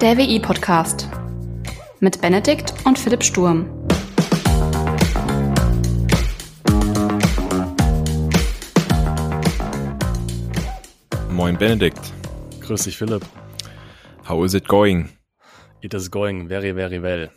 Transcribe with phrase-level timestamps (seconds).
[0.00, 1.08] Der WI-Podcast
[2.00, 3.68] mit Benedikt und Philipp Sturm.
[11.30, 12.00] Moin Benedikt.
[12.60, 13.24] Grüß dich, Philipp.
[14.28, 15.08] How is it going?
[15.80, 17.30] It is going very, very well.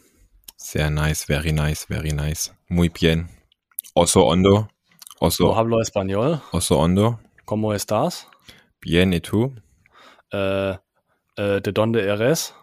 [0.57, 2.51] Sehr nice, very nice, very nice.
[2.69, 3.29] Muy bien.
[3.95, 4.67] Oso hondo.
[5.19, 6.41] Oso, Oh, hablo español.
[6.51, 7.19] oso hondo.
[7.45, 8.27] ¿Cómo estás?
[8.81, 9.53] Bien, et tú?
[11.37, 12.53] Äh, äh, de donde eres?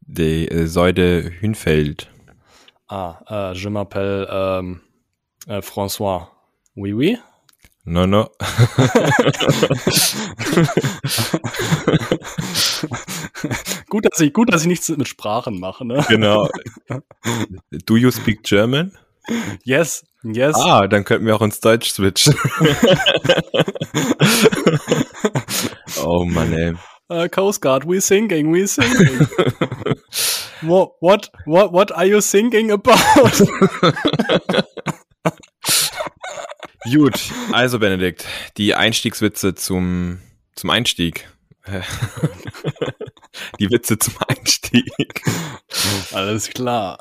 [0.00, 2.10] De äh, Säude Hünfeld.
[2.88, 4.82] Ah, äh, je m'appelle ähm,
[5.46, 6.28] äh, François.
[6.74, 7.18] Oui, oui.
[7.86, 8.30] No, no.
[13.90, 16.02] gut, dass ich, gut, dass ich nichts mit Sprachen mache, ne?
[16.08, 16.48] genau.
[17.84, 18.96] Do you speak German?
[19.64, 20.56] Yes, yes.
[20.56, 22.34] Ah, dann könnten wir auch ins Deutsch switchen.
[26.04, 26.74] oh Mann, ey.
[27.14, 29.20] Äh, Coast Guard, we singing, we singing.
[30.62, 33.30] what, what, what, what are you singing about?
[36.92, 37.20] Gut,
[37.52, 40.20] also Benedikt, die Einstiegswitze zum,
[40.56, 41.28] zum Einstieg.
[43.60, 45.22] die Witze zum Einstieg.
[46.12, 46.98] Alles klar.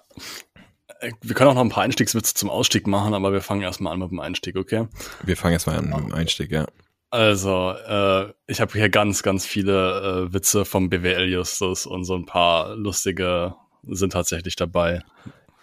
[1.22, 4.00] Wir können auch noch ein paar Einstiegswitze zum Ausstieg machen, aber wir fangen erstmal an
[4.00, 4.88] mit dem Einstieg, okay?
[5.24, 6.66] Wir fangen jetzt mal an mit dem Einstieg, ja.
[7.14, 12.26] Also, äh, ich habe hier ganz, ganz viele äh, Witze vom BWL-Justus und so ein
[12.26, 15.04] paar lustige sind tatsächlich dabei.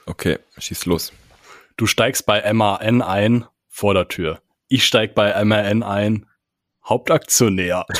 [0.06, 1.12] Okay, schieß los.
[1.76, 4.40] Du steigst bei MAN ein, vor der Tür.
[4.68, 6.26] Ich steig bei MAN ein,
[6.88, 7.84] Hauptaktionär.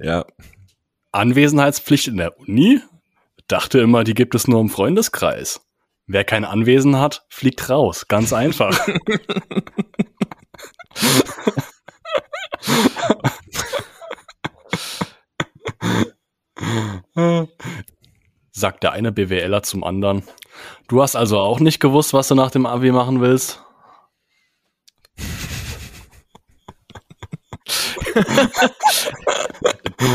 [0.00, 0.26] Ja,
[1.12, 2.80] Anwesenheitspflicht in der Uni?
[3.50, 5.60] Dachte immer, die gibt es nur im Freundeskreis.
[6.06, 8.06] Wer kein Anwesen hat, fliegt raus.
[8.06, 8.78] Ganz einfach.
[18.52, 20.22] Sagt der eine BWLer zum anderen.
[20.86, 23.60] Du hast also auch nicht gewusst, was du nach dem Abi machen willst?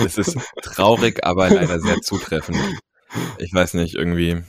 [0.06, 2.80] es ist traurig, aber leider sehr zutreffend.
[3.38, 4.44] Ich weiß nicht, irgendwie.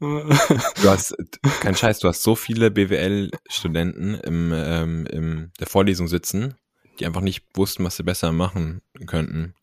[0.00, 1.14] Du hast,
[1.60, 6.54] kein Scheiß, du hast so viele BWL-Studenten im, ähm, im der Vorlesung sitzen,
[6.98, 9.54] die einfach nicht wussten, was sie besser machen könnten.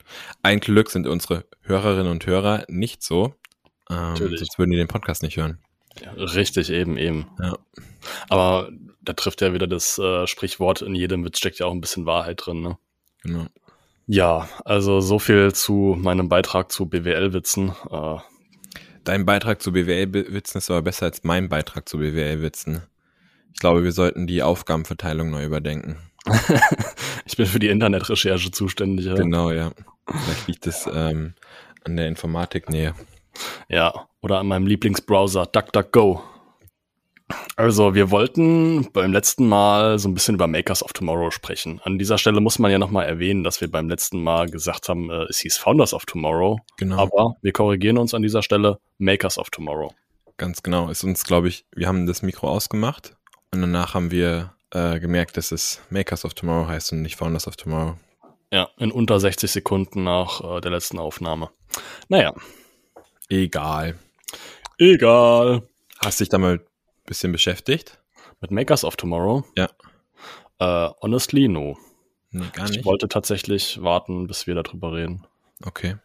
[0.44, 3.34] Ein Glück sind unsere Hörerinnen und Hörer nicht so.
[3.90, 5.58] Ähm, sonst würden die den Podcast nicht hören.
[6.04, 7.26] Ja, richtig, eben, eben.
[7.40, 7.58] Ja.
[8.30, 8.70] Aber
[9.02, 12.06] da trifft ja wieder das äh, Sprichwort, in jedem Witz steckt ja auch ein bisschen
[12.06, 12.62] Wahrheit drin.
[12.62, 12.78] Ne?
[13.24, 13.48] Genau.
[14.06, 17.74] Ja, also so viel zu meinem Beitrag zu BWL-Witzen.
[17.90, 18.18] Äh,
[19.08, 22.82] Dein Beitrag zu BWL-Witzen ist aber besser als mein Beitrag zu BWL-Witzen.
[23.54, 25.96] Ich glaube, wir sollten die Aufgabenverteilung neu überdenken.
[27.26, 29.06] ich bin für die Internetrecherche zuständig.
[29.06, 29.14] Ja.
[29.14, 29.72] Genau, ja.
[30.10, 31.36] Vielleicht liegt es ähm,
[31.86, 32.96] an der Informatiknähe.
[33.70, 36.22] ja, oder an meinem Lieblingsbrowser DuckDuckGo.
[37.56, 41.82] Also, wir wollten beim letzten Mal so ein bisschen über Makers of Tomorrow sprechen.
[41.84, 45.10] An dieser Stelle muss man ja nochmal erwähnen, dass wir beim letzten Mal gesagt haben,
[45.10, 46.60] äh, es hieß Founders of Tomorrow.
[46.78, 46.98] Genau.
[46.98, 49.94] Aber wir korrigieren uns an dieser Stelle Makers of Tomorrow.
[50.38, 50.90] Ganz genau.
[50.90, 53.18] Ist uns, glaube ich, wir haben das Mikro ausgemacht
[53.52, 57.48] und danach haben wir äh, gemerkt, dass es Makers of Tomorrow heißt und nicht Founders
[57.48, 57.96] of Tomorrow.
[58.54, 61.50] Ja, in unter 60 Sekunden nach äh, der letzten Aufnahme.
[62.08, 62.34] Naja,
[63.30, 63.96] Egal.
[64.78, 65.64] egal.
[66.00, 66.62] Hast dich damit
[67.08, 68.00] bisschen beschäftigt?
[68.40, 69.44] Mit Makers of Tomorrow?
[69.56, 69.70] Ja.
[70.60, 71.78] Äh, honestly, no.
[72.30, 72.86] Nee, gar Ich nicht.
[72.86, 75.26] wollte tatsächlich warten, bis wir darüber reden.
[75.66, 75.96] Okay.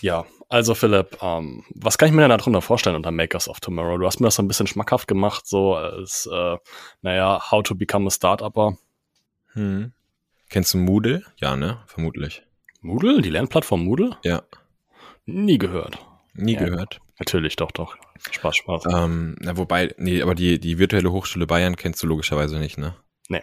[0.00, 3.98] Ja, also Philipp, ähm, was kann ich mir denn darunter vorstellen unter Makers of Tomorrow?
[3.98, 6.56] Du hast mir das so ein bisschen schmackhaft gemacht, so als, äh,
[7.02, 8.76] naja, how to become a Startupper.
[9.52, 9.92] Hm.
[10.50, 11.24] Kennst du Moodle?
[11.36, 11.82] Ja, ne?
[11.86, 12.42] Vermutlich.
[12.80, 14.16] Moodle, die Lernplattform Moodle?
[14.22, 14.42] Ja.
[15.26, 15.98] Nie gehört.
[16.34, 16.64] Nie Ja.
[16.64, 16.98] gehört.
[17.18, 17.96] Natürlich, doch, doch.
[18.30, 18.82] Spaß, Spaß.
[18.92, 22.96] Ähm, na, wobei, nee, aber die, die virtuelle Hochschule Bayern kennst du logischerweise nicht, ne?
[23.28, 23.42] Nee.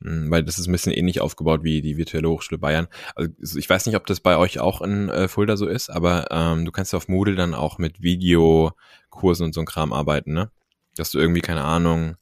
[0.00, 2.88] Mm, Weil das ist ein bisschen ähnlich aufgebaut wie die virtuelle Hochschule Bayern.
[3.14, 6.28] Also ich weiß nicht, ob das bei euch auch in äh, Fulda so ist, aber
[6.30, 10.50] ähm, du kannst auf Moodle dann auch mit Videokursen und so ein Kram arbeiten, ne?
[10.96, 12.16] Dass du irgendwie, keine Ahnung,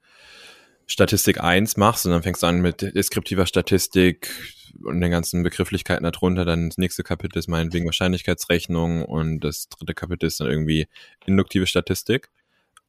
[0.87, 4.31] Statistik 1 machst und dann fängst du an mit deskriptiver Statistik
[4.83, 6.45] und den ganzen Begrifflichkeiten darunter.
[6.45, 10.89] Dann das nächste Kapitel ist meinetwegen Wahrscheinlichkeitsrechnung und das dritte Kapitel ist dann irgendwie
[11.27, 12.31] induktive Statistik.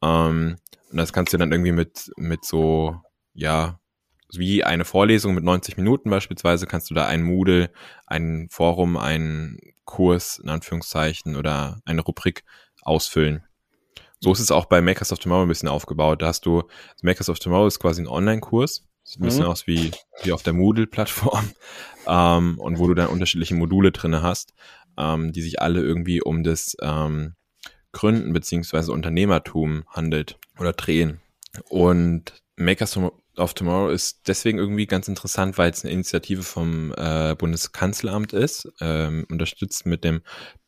[0.02, 0.58] Ähm,
[0.92, 3.02] und das kannst du dann irgendwie mit, mit so,
[3.34, 3.80] ja,
[4.34, 7.72] wie eine Vorlesung mit 90 Minuten beispielsweise, kannst du da ein Moodle,
[8.08, 12.44] ein Forum, einen Kurs in Anführungszeichen oder eine Rubrik
[12.82, 13.44] ausfüllen.
[14.20, 16.22] So ist es auch bei Makers of Tomorrow ein bisschen aufgebaut.
[16.22, 16.64] Da hast du,
[17.02, 18.88] Makers of Tomorrow ist quasi ein Online-Kurs.
[19.06, 19.50] Sieht ein bisschen mhm.
[19.50, 19.92] aus wie,
[20.24, 21.52] wie auf der Moodle-Plattform.
[22.08, 24.54] ähm, und wo du dann unterschiedliche Module drinne hast,
[24.98, 27.36] ähm, die sich alle irgendwie um das ähm,
[27.92, 31.22] Gründen beziehungsweise Unternehmertum handelt oder drehen.
[31.70, 32.98] Und Makers
[33.38, 38.72] of Tomorrow ist deswegen irgendwie ganz interessant, weil es eine Initiative vom äh, Bundeskanzleramt ist,
[38.82, 40.22] ähm, unterstützt mit dem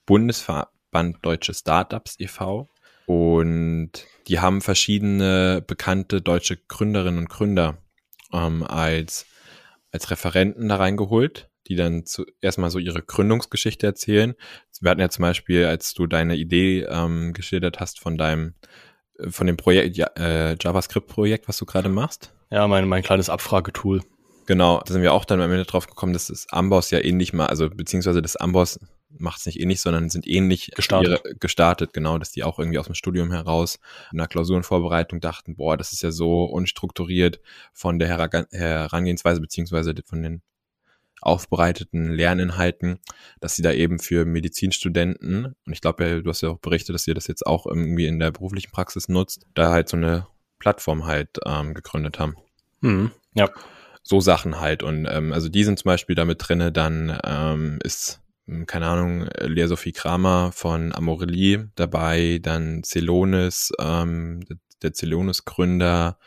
[0.06, 2.70] Bundesverband Deutsche Startups e.V.
[3.08, 3.92] Und
[4.28, 7.78] die haben verschiedene bekannte deutsche Gründerinnen und Gründer
[8.34, 9.26] ähm, als,
[9.92, 14.36] als Referenten da reingeholt, die dann zu, erstmal so ihre Gründungsgeschichte erzählen.
[14.80, 18.56] Wir hatten ja zum Beispiel, als du deine Idee ähm, geschildert hast von deinem
[19.30, 22.34] von dem Projekt, äh, JavaScript-Projekt, was du gerade machst.
[22.52, 24.02] Ja, mein, mein kleines Abfragetool.
[24.48, 27.34] Genau, da sind wir auch dann am Ende drauf gekommen, dass das Amboss ja ähnlich
[27.34, 28.80] mal, also beziehungsweise das Amboss
[29.10, 31.22] macht es nicht ähnlich, sondern sind ähnlich gestartet.
[31.24, 33.78] Ihre, gestartet, genau, dass die auch irgendwie aus dem Studium heraus
[34.12, 37.42] in der Klausurenvorbereitung dachten, boah, das ist ja so unstrukturiert
[37.74, 40.42] von der Herangehensweise beziehungsweise von den
[41.22, 43.00] aufbereiteten Lerninhalten,
[43.42, 47.08] dass sie da eben für Medizinstudenten, und ich glaube, du hast ja auch berichtet, dass
[47.08, 50.28] ihr das jetzt auch irgendwie in der beruflichen Praxis nutzt, da halt so eine
[50.60, 52.36] Plattform halt ähm, gegründet haben.
[52.82, 53.50] Mhm, ja.
[54.08, 54.84] So Sachen halt.
[54.84, 59.28] Und ähm, also die sind zum Beispiel damit drinne, dann ähm, ist hm, keine Ahnung,
[59.42, 64.46] Lea Sophie Kramer von Amorelie dabei, dann Celonis, ähm,
[64.82, 66.18] der Celonis-Gründer,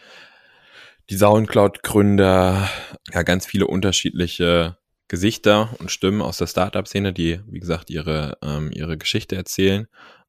[1.09, 2.69] die Soundcloud-Gründer,
[3.15, 4.77] ja, ganz viele unterschiedliche
[5.09, 9.89] Gesichter und Stimmen aus der Startup-Szene, die, wie gesagt, ihre, ähm, ihre Geschichte erzählen,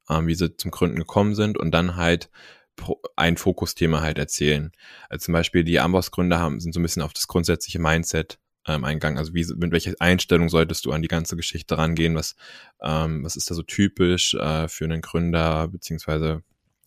[0.09, 1.57] ähm, wie sie zum Gründen gekommen sind.
[1.57, 2.29] Und dann halt
[3.15, 4.71] ein Fokusthema halt erzählen.
[5.09, 8.83] Also zum Beispiel die Amboss-Gründer haben, sind so ein bisschen auf das grundsätzliche Mindset ähm,
[8.83, 9.17] eingegangen.
[9.17, 12.15] Also wie, mit welcher Einstellung solltest du an die ganze Geschichte rangehen?
[12.15, 12.35] Was,
[12.81, 16.43] ähm, was ist da so typisch äh, für einen Gründer, beziehungsweise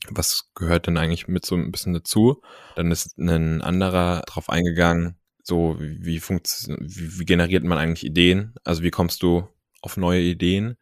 [0.09, 2.43] was gehört denn eigentlich mit so ein bisschen dazu?
[2.77, 8.55] Dann ist ein anderer drauf eingegangen, so wie, wie, wie, generiert man eigentlich Ideen?
[8.65, 9.49] Also wie kommst du
[9.83, 10.77] auf neue Ideen?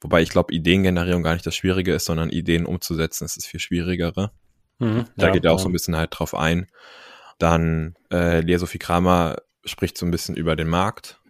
[0.00, 3.60] Wobei ich glaube, Ideengenerierung gar nicht das Schwierige ist, sondern Ideen umzusetzen, ist das viel
[3.60, 4.32] schwierigere.
[4.78, 5.62] Mhm, da ja, geht er auch ja.
[5.62, 6.68] so ein bisschen halt drauf ein.
[7.38, 11.20] Dann äh, Lea Sophie Kramer spricht so ein bisschen über den Markt.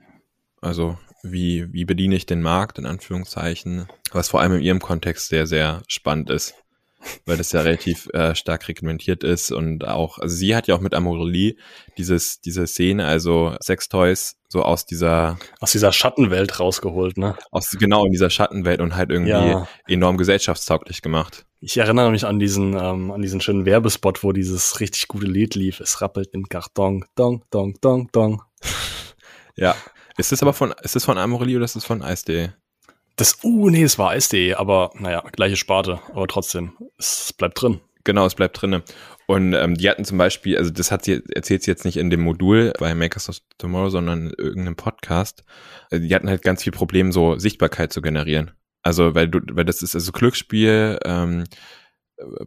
[0.61, 5.29] Also wie, wie bediene ich den Markt in Anführungszeichen, was vor allem in ihrem Kontext
[5.29, 6.55] sehr, sehr spannend ist
[7.27, 10.81] weil das ja relativ äh, stark reglementiert ist und auch, also sie hat ja auch
[10.81, 11.57] mit Amorelie
[11.99, 17.37] dieses, diese Szene, also Sextoys, so aus dieser aus dieser Schattenwelt rausgeholt, ne?
[17.51, 19.67] Aus genau in dieser Schattenwelt und halt irgendwie ja.
[19.89, 21.47] enorm gesellschaftstauglich gemacht.
[21.61, 25.55] Ich erinnere mich an diesen ähm, an diesen schönen Werbespot, wo dieses richtig gute Lied
[25.55, 25.81] lief.
[25.81, 28.43] Es rappelt im Karton, dong, dong, dong, dong.
[29.57, 29.75] ja,
[30.19, 32.51] ist das aber von ist das von Amorelie oder ist das von Ice.de?
[33.17, 37.81] Das, uh, nee, es war SD, aber naja, gleiche Sparte, aber trotzdem, es bleibt drin.
[38.05, 38.83] Genau, es bleibt drinne.
[39.27, 42.11] Und ähm, die hatten zum Beispiel, also das hat sie, erzählt sie jetzt nicht in
[42.11, 45.45] dem Modul bei Makers of Tomorrow, sondern in irgendeinem Podcast.
[45.91, 48.51] Also die hatten halt ganz viel Probleme, so Sichtbarkeit zu generieren.
[48.83, 51.45] Also, weil du, weil das ist also Glücksspiel, ähm,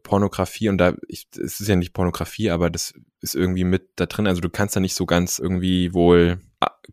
[0.03, 4.06] Pornografie und da, ich, es ist ja nicht Pornografie, aber das ist irgendwie mit da
[4.06, 4.27] drin.
[4.27, 6.39] Also du kannst da nicht so ganz irgendwie wohl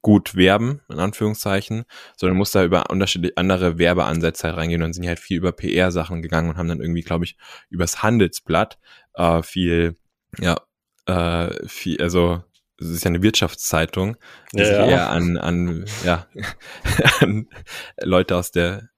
[0.00, 1.84] gut werben, in Anführungszeichen,
[2.16, 6.22] sondern musst da über unterschiedliche andere Werbeansätze halt reingehen und sind halt viel über PR-Sachen
[6.22, 7.36] gegangen und haben dann irgendwie, glaube ich,
[7.68, 8.78] übers Handelsblatt
[9.14, 9.96] äh, viel,
[10.38, 10.60] ja,
[11.06, 12.42] äh, viel, also
[12.78, 14.16] es ist ja eine Wirtschaftszeitung,
[14.52, 15.08] die ja, sich eher ja.
[15.08, 16.26] an, an, ja,
[17.20, 17.48] an
[18.02, 18.88] Leute aus der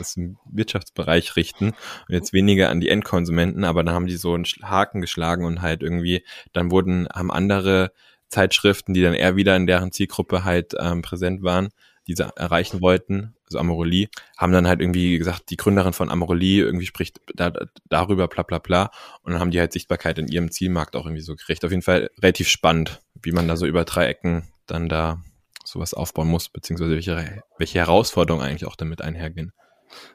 [0.00, 4.34] aus dem Wirtschaftsbereich richten und jetzt weniger an die Endkonsumenten, aber dann haben die so
[4.34, 7.92] einen Haken geschlagen und halt irgendwie, dann wurden, haben andere
[8.32, 11.68] Zeitschriften, die dann eher wieder in deren Zielgruppe halt ähm, präsent waren,
[12.06, 16.62] die sie erreichen wollten, also Amorelie, haben dann halt irgendwie gesagt, die Gründerin von Amorelie
[16.62, 17.52] irgendwie spricht da,
[17.88, 18.90] darüber, bla bla bla.
[19.22, 21.64] Und dann haben die halt Sichtbarkeit in ihrem Zielmarkt auch irgendwie so gekriegt.
[21.64, 25.22] Auf jeden Fall relativ spannend, wie man da so über drei Ecken dann da
[25.64, 29.52] sowas aufbauen muss, beziehungsweise welche, welche Herausforderungen eigentlich auch damit einhergehen.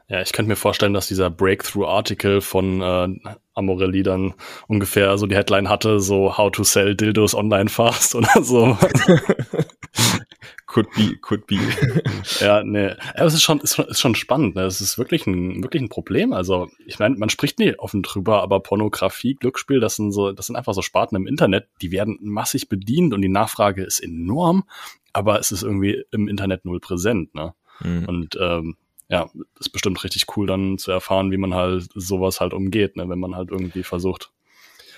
[0.08, 3.08] Ja, ich könnte mir vorstellen, dass dieser Breakthrough-Artikel von äh,
[3.54, 4.34] Amorelli dann
[4.66, 8.78] ungefähr so die Headline hatte, so How to sell Dildos online fast oder so.
[10.66, 11.58] could be, could be.
[12.40, 12.94] ja, nee.
[13.14, 14.54] Aber es ist schon, ist, ist schon spannend.
[14.54, 14.62] Ne?
[14.62, 16.32] Es ist wirklich ein, wirklich ein Problem.
[16.32, 20.46] Also, ich meine, man spricht nie offen drüber, aber Pornografie, Glücksspiel, das sind so, das
[20.46, 24.64] sind einfach so Sparten im Internet, die werden massig bedient und die Nachfrage ist enorm
[25.12, 27.54] aber es ist irgendwie im Internet null präsent, ne?
[27.80, 28.04] Mhm.
[28.06, 28.76] Und ähm,
[29.08, 33.08] ja, ist bestimmt richtig cool dann zu erfahren, wie man halt sowas halt umgeht, ne,
[33.08, 34.30] wenn man halt irgendwie versucht,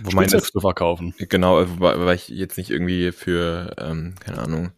[0.03, 1.15] Wobei das, zu verkaufen.
[1.19, 4.73] Genau, weil ich jetzt nicht irgendwie für, ähm, keine Ahnung,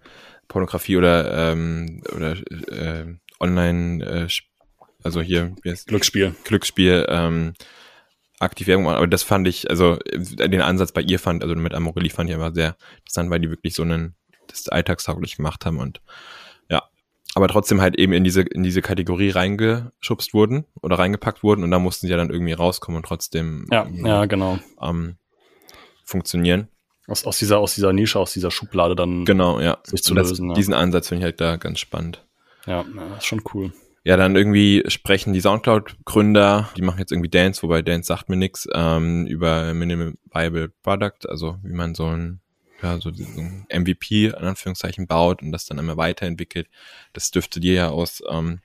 [0.48, 2.36] Pornografie oder, ähm, oder
[2.68, 3.06] äh,
[3.40, 4.28] Online, äh,
[5.02, 6.34] also hier, wie heißt Glücksspiel.
[6.44, 7.54] Glücksspiel, ähm,
[8.38, 8.96] aktiv Werbung machen.
[8.96, 12.34] Aber das fand ich, also den Ansatz bei ihr fand, also mit Amorelli fand ich
[12.34, 14.16] immer sehr interessant, weil die wirklich so einen,
[14.48, 16.00] das alltagstauglich gemacht haben und.
[17.34, 21.70] Aber trotzdem halt eben in diese, in diese Kategorie reingeschubst wurden oder reingepackt wurden und
[21.70, 24.58] da mussten sie ja dann irgendwie rauskommen und trotzdem ja, ja, genau.
[24.80, 25.16] Ähm,
[26.04, 26.68] funktionieren.
[27.08, 29.78] Aus, aus, dieser, aus dieser Nische, aus dieser Schublade dann genau, ja.
[29.82, 30.48] sich zu lösen.
[30.48, 30.54] Das, ja.
[30.54, 32.24] Diesen Ansatz finde ich halt da ganz spannend.
[32.66, 33.72] Ja, das ist schon cool.
[34.04, 38.36] Ja, dann irgendwie sprechen die Soundcloud-Gründer, die machen jetzt irgendwie Dance, wobei Dance sagt mir
[38.36, 42.40] nichts, ähm, über Minimal Viable Product, also wie man so ein,
[42.82, 46.68] ja, so diesen MVP in Anführungszeichen baut und das dann immer weiterentwickelt.
[47.12, 48.60] Das dürfte dir ja aus ähm,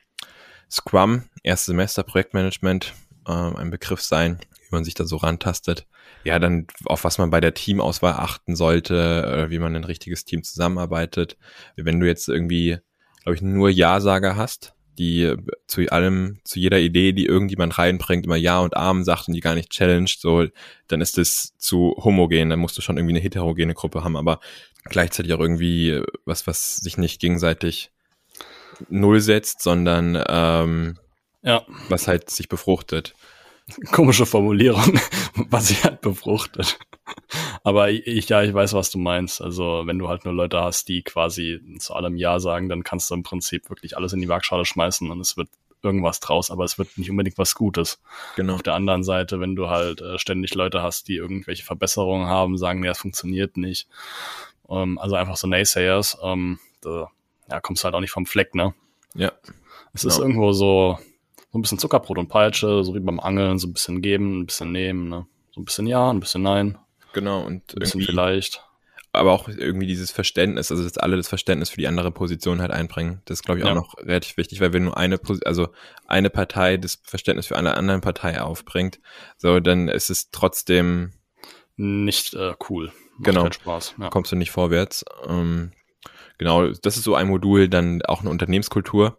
[0.69, 2.93] Scrum, erstes Semester Projektmanagement,
[3.27, 5.85] ähm, ein Begriff sein, wie man sich da so rantastet.
[6.23, 10.25] Ja, dann auf was man bei der Teamauswahl achten sollte, äh, wie man ein richtiges
[10.25, 11.37] Team zusammenarbeitet.
[11.75, 12.77] Wenn du jetzt irgendwie,
[13.23, 15.35] glaube ich, nur Ja-Sager hast, die
[15.67, 19.41] zu allem, zu jeder Idee, die irgendjemand reinbringt, immer Ja und Amen sagt und die
[19.41, 20.47] gar nicht challenged, so,
[20.87, 24.39] dann ist das zu homogen, dann musst du schon irgendwie eine heterogene Gruppe haben, aber
[24.85, 27.91] gleichzeitig auch irgendwie was, was sich nicht gegenseitig
[28.89, 30.97] null setzt, sondern ähm,
[31.43, 31.63] ja.
[31.89, 33.15] was halt sich befruchtet.
[33.91, 34.99] Komische Formulierung,
[35.35, 36.79] was sich halt befruchtet.
[37.63, 39.41] Aber ich, ja, ich weiß, was du meinst.
[39.41, 43.09] Also, wenn du halt nur Leute hast, die quasi zu allem Ja sagen, dann kannst
[43.11, 45.49] du im Prinzip wirklich alles in die Waagschale schmeißen und es wird
[45.83, 48.01] irgendwas draus, aber es wird nicht unbedingt was Gutes.
[48.35, 48.55] Genau.
[48.55, 52.57] Auf der anderen Seite, wenn du halt äh, ständig Leute hast, die irgendwelche Verbesserungen haben,
[52.57, 53.87] sagen, ja, es funktioniert nicht.
[54.69, 57.09] Ähm, also einfach so Naysayers, ähm, da
[57.49, 58.73] ja, kommst halt auch nicht vom Fleck, ne?
[59.13, 59.31] Ja.
[59.93, 60.13] Es genau.
[60.13, 60.99] ist irgendwo so,
[61.51, 64.45] so ein bisschen Zuckerbrot und Peitsche, so wie beim Angeln, so ein bisschen geben, ein
[64.45, 65.25] bisschen nehmen, ne?
[65.51, 66.77] So ein bisschen ja, ein bisschen nein.
[67.13, 68.63] Genau, und ein bisschen vielleicht.
[69.13, 72.71] Aber auch irgendwie dieses Verständnis, also dass alle das Verständnis für die andere Position halt
[72.71, 73.21] einbringen.
[73.25, 73.75] Das ist, glaube ich, auch ja.
[73.75, 75.69] noch relativ wichtig, weil wenn nur eine, also
[76.05, 78.99] eine Partei das Verständnis für eine andere Partei aufbringt,
[79.37, 81.13] so, dann ist es trotzdem
[81.77, 82.91] nicht äh, cool.
[83.17, 83.51] Macht genau.
[83.51, 83.95] Spaß.
[83.99, 84.09] Ja.
[84.09, 85.03] Kommst du nicht vorwärts.
[85.27, 85.71] Ähm,
[86.37, 89.17] genau, das ist so ein Modul, dann auch eine Unternehmenskultur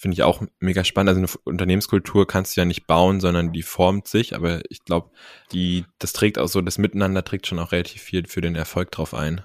[0.00, 1.10] finde ich auch mega spannend.
[1.10, 4.34] Also eine Unternehmenskultur kannst du ja nicht bauen, sondern die formt sich.
[4.34, 5.10] Aber ich glaube,
[5.52, 8.90] die, das trägt auch so, das Miteinander trägt schon auch relativ viel für den Erfolg
[8.92, 9.42] drauf ein.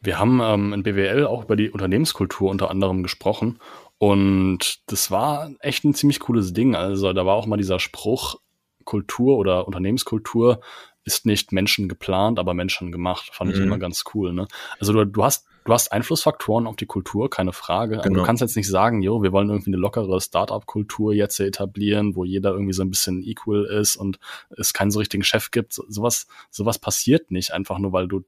[0.00, 3.60] Wir haben ähm, in BWL auch über die Unternehmenskultur unter anderem gesprochen.
[3.98, 6.74] Und das war echt ein ziemlich cooles Ding.
[6.74, 8.40] Also da war auch mal dieser Spruch,
[8.84, 10.60] Kultur oder Unternehmenskultur
[11.04, 13.30] ist nicht Menschen geplant, aber Menschen gemacht.
[13.32, 13.64] Fand ich mhm.
[13.64, 14.32] immer ganz cool.
[14.32, 14.46] Ne?
[14.78, 17.96] Also du, du hast du hast Einflussfaktoren auf die Kultur, keine Frage.
[17.96, 18.20] Aber genau.
[18.20, 22.24] du kannst jetzt nicht sagen, jo, wir wollen irgendwie eine lockere Startup-Kultur jetzt etablieren, wo
[22.24, 24.18] jeder irgendwie so ein bisschen equal ist und
[24.50, 25.72] es keinen so richtigen Chef gibt.
[25.72, 28.24] So, sowas, sowas passiert nicht einfach nur, weil du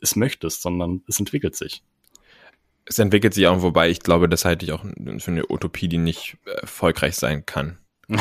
[0.00, 1.82] es möchtest, sondern es entwickelt sich.
[2.84, 5.98] Es entwickelt sich auch, wobei ich glaube, das halte ich auch für eine Utopie, die
[5.98, 7.78] nicht erfolgreich sein kann.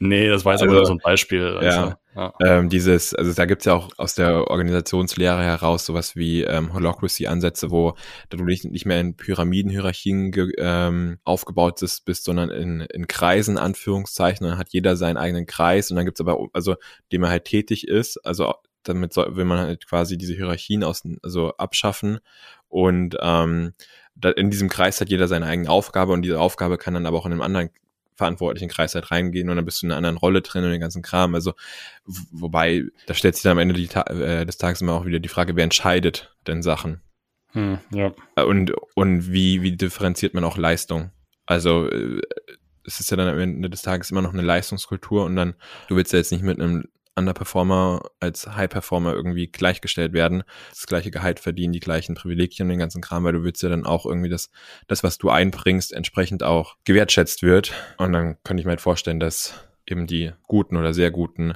[0.00, 1.44] nee, das war jetzt also, nur so ein Beispiel.
[1.44, 1.98] Also, ja,
[2.40, 7.70] Ähm, dieses, also da gibt's ja auch aus der Organisationslehre heraus sowas wie ähm, Holocracy-Ansätze,
[7.70, 7.94] wo
[8.30, 14.46] du nicht, nicht mehr in Pyramidenhierarchien ähm, aufgebaut bist, bist, sondern in, in Kreisen, Anführungszeichen,
[14.46, 16.74] dann hat jeder seinen eigenen Kreis und dann gibt's aber, also
[17.12, 21.02] dem er halt tätig ist, also damit soll, will man halt quasi diese Hierarchien aus,
[21.22, 22.18] also abschaffen
[22.68, 23.74] und ähm,
[24.14, 27.18] da, in diesem Kreis hat jeder seine eigene Aufgabe und diese Aufgabe kann dann aber
[27.18, 27.70] auch in einem anderen
[28.18, 30.80] verantwortlichen Kreis halt reingehen und dann bist du in einer anderen Rolle drin und den
[30.80, 31.34] ganzen Kram.
[31.34, 31.54] Also,
[32.04, 35.28] wobei, da stellt sich dann am Ende die, äh, des Tages immer auch wieder die
[35.28, 37.00] Frage, wer entscheidet denn Sachen?
[37.52, 38.12] Hm, ja.
[38.36, 41.12] Äh, und, und wie, wie differenziert man auch Leistung?
[41.46, 42.20] Also, äh,
[42.84, 45.54] es ist ja dann am Ende des Tages immer noch eine Leistungskultur und dann,
[45.88, 46.84] du willst ja jetzt nicht mit einem
[47.18, 53.02] Underperformer als High-Performer irgendwie gleichgestellt werden, das gleiche Gehalt verdienen, die gleichen Privilegien den ganzen
[53.02, 54.50] Kram, weil du willst ja dann auch irgendwie das,
[54.86, 57.72] das, was du einbringst, entsprechend auch gewertschätzt wird.
[57.98, 59.54] Und dann könnte ich mir halt vorstellen, dass
[59.86, 61.54] eben die Guten oder sehr Guten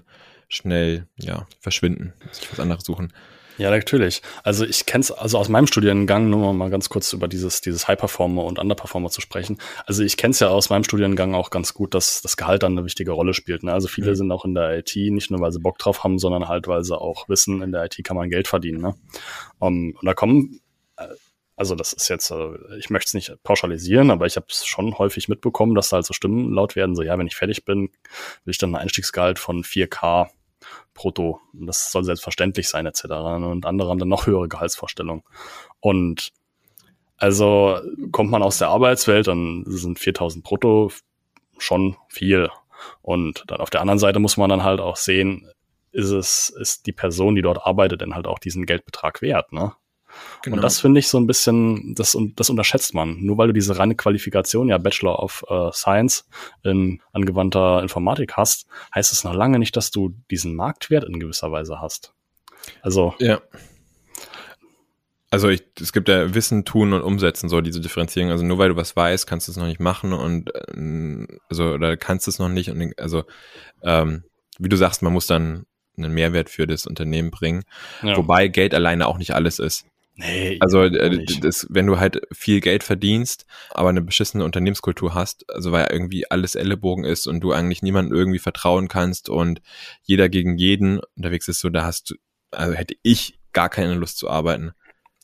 [0.48, 3.12] schnell, ja, verschwinden, sich was anderes suchen.
[3.58, 4.22] Ja, natürlich.
[4.44, 7.86] Also ich kenne es also aus meinem Studiengang, nur mal ganz kurz über dieses, dieses
[7.86, 9.58] High-Performer und Underperformer zu sprechen.
[9.86, 12.72] Also ich kenne es ja aus meinem Studiengang auch ganz gut, dass das Gehalt dann
[12.72, 13.62] eine wichtige Rolle spielt.
[13.62, 13.72] Ne?
[13.72, 14.16] Also viele mhm.
[14.16, 16.82] sind auch in der IT, nicht nur weil sie Bock drauf haben, sondern halt, weil
[16.84, 18.80] sie auch wissen, in der IT kann man Geld verdienen.
[18.80, 18.94] Ne?
[19.58, 20.60] Um, und da kommen,
[20.96, 21.06] äh,
[21.56, 24.98] also das ist jetzt, äh, ich möchte es nicht pauschalisieren, aber ich habe es schon
[24.98, 27.90] häufig mitbekommen, dass da halt so Stimmen laut werden, so ja, wenn ich fertig bin,
[28.44, 30.30] will ich dann ein Einstiegsgehalt von 4K
[30.94, 31.40] brutto.
[31.52, 33.04] Das soll selbstverständlich sein, etc.
[33.04, 35.22] Und andere haben dann noch höhere Gehaltsvorstellungen.
[35.80, 36.32] Und
[37.16, 37.78] also
[38.10, 40.90] kommt man aus der Arbeitswelt, dann sind 4000 brutto
[41.58, 42.50] schon viel.
[43.00, 45.48] Und dann auf der anderen Seite muss man dann halt auch sehen,
[45.92, 49.72] ist es, ist die Person, die dort arbeitet, denn halt auch diesen Geldbetrag wert, ne?
[50.42, 50.56] Genau.
[50.56, 53.18] Und das finde ich so ein bisschen, das, das unterschätzt man.
[53.20, 56.28] Nur weil du diese reine Qualifikation, ja Bachelor of uh, Science
[56.62, 61.52] in angewandter Informatik hast, heißt es noch lange nicht, dass du diesen Marktwert in gewisser
[61.52, 62.12] Weise hast.
[62.82, 63.14] Also.
[63.18, 63.40] Ja.
[65.30, 68.30] Also ich, es gibt ja Wissen, Tun und Umsetzen, so diese Differenzierung.
[68.30, 71.72] Also nur weil du was weißt, kannst du es noch nicht machen und äh, also
[71.72, 72.70] oder kannst es noch nicht.
[72.70, 73.24] Und also
[73.82, 74.24] ähm,
[74.58, 75.64] wie du sagst, man muss dann
[75.96, 77.64] einen Mehrwert für das Unternehmen bringen.
[78.02, 78.16] Ja.
[78.16, 79.86] Wobei Geld alleine auch nicht alles ist.
[80.22, 85.48] Nee, also äh, das, wenn du halt viel Geld verdienst, aber eine beschissene Unternehmenskultur hast,
[85.50, 89.60] also weil irgendwie alles Ellenbogen ist und du eigentlich niemandem irgendwie vertrauen kannst und
[90.02, 92.14] jeder gegen jeden unterwegs ist, so da hast du,
[92.52, 94.72] also hätte ich gar keine Lust zu arbeiten.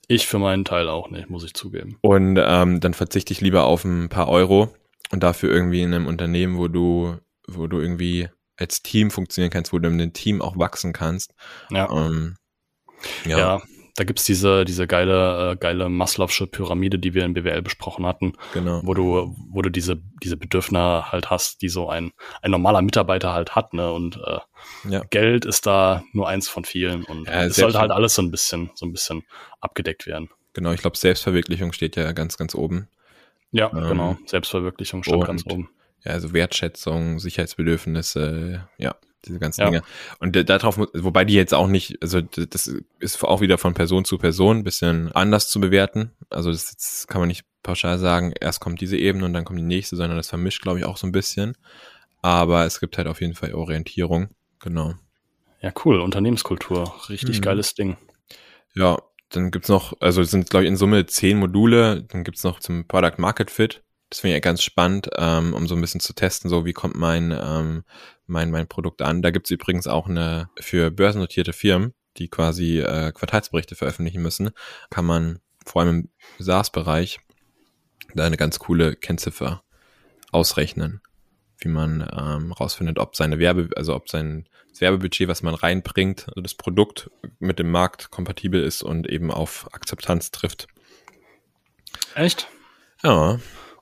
[0.09, 1.99] Ich für meinen Teil auch nicht, muss ich zugeben.
[2.01, 4.75] Und ähm, dann verzichte ich lieber auf ein paar Euro
[5.11, 9.73] und dafür irgendwie in einem Unternehmen, wo du, wo du irgendwie als Team funktionieren kannst,
[9.73, 11.35] wo du in dem Team auch wachsen kannst.
[11.71, 11.89] Ja.
[11.91, 12.37] Ähm,
[13.25, 13.39] ja.
[13.39, 13.63] ja.
[13.99, 18.35] Da gibt's diese, diese geile, äh, geile Maslow'sche Pyramide, die wir in BWL besprochen hatten.
[18.55, 18.81] Genau.
[18.85, 22.13] Wo du, wo du diese, diese Bedürfnisse halt hast, die so ein,
[22.43, 23.93] ein normaler Mitarbeiter halt hat, ne?
[23.93, 24.39] Und äh,
[24.89, 25.03] ja.
[25.11, 27.05] Geld ist da nur eins von vielen.
[27.05, 29.25] Und ja, es sollte halt alles so ein bisschen, so ein bisschen
[29.61, 30.29] abgedeckt werden.
[30.53, 32.89] Genau, ich glaube, Selbstverwirklichung steht ja ganz, ganz oben.
[33.51, 34.17] Ja, ähm, genau.
[34.27, 35.71] Selbstverwirklichung steht ganz oben
[36.05, 38.97] ja, also Wertschätzung, Sicherheitsbedürfnisse, ja,
[39.29, 39.67] diese ganzen ja.
[39.67, 39.83] Dinge.
[40.19, 44.19] Und darauf, wobei die jetzt auch nicht, also das ist auch wieder von Person zu
[44.19, 46.13] Person ein bisschen anders zu bewerten.
[46.31, 49.59] Also das, das kann man nicht pauschal sagen, erst kommt diese Ebene und dann kommt
[49.59, 51.57] die nächste, sondern das vermischt, glaube ich, auch so ein bisschen.
[52.23, 54.95] Aber es gibt halt auf jeden Fall Orientierung, genau.
[55.61, 57.43] Ja, cool, Unternehmenskultur, richtig mhm.
[57.43, 57.97] geiles Ding.
[58.75, 58.99] Ja,
[59.31, 62.61] dann gibt's noch, also es sind, glaube ich, in Summe zehn Module, dann gibt's noch
[62.61, 66.01] zum Product Market Fit, das finde ich ja ganz spannend, ähm, um so ein bisschen
[66.01, 67.85] zu testen, so wie kommt mein, ähm,
[68.27, 69.23] mein, mein Produkt an.
[69.23, 74.51] Da gibt's übrigens auch eine für börsennotierte Firmen, die quasi äh, Quartalsberichte veröffentlichen müssen,
[74.91, 77.21] kann man vor allem im SaaS-Bereich
[78.15, 79.63] da eine ganz coole Kennziffer
[80.33, 81.01] ausrechnen,
[81.59, 84.49] wie man ähm, rausfindet, ob seine Werbe, also ob sein
[84.79, 89.69] Werbebudget, was man reinbringt, also das Produkt mit dem Markt kompatibel ist und eben auf
[89.73, 90.69] Akzeptanz trifft.
[92.15, 92.49] Echt?
[93.03, 93.39] Ja.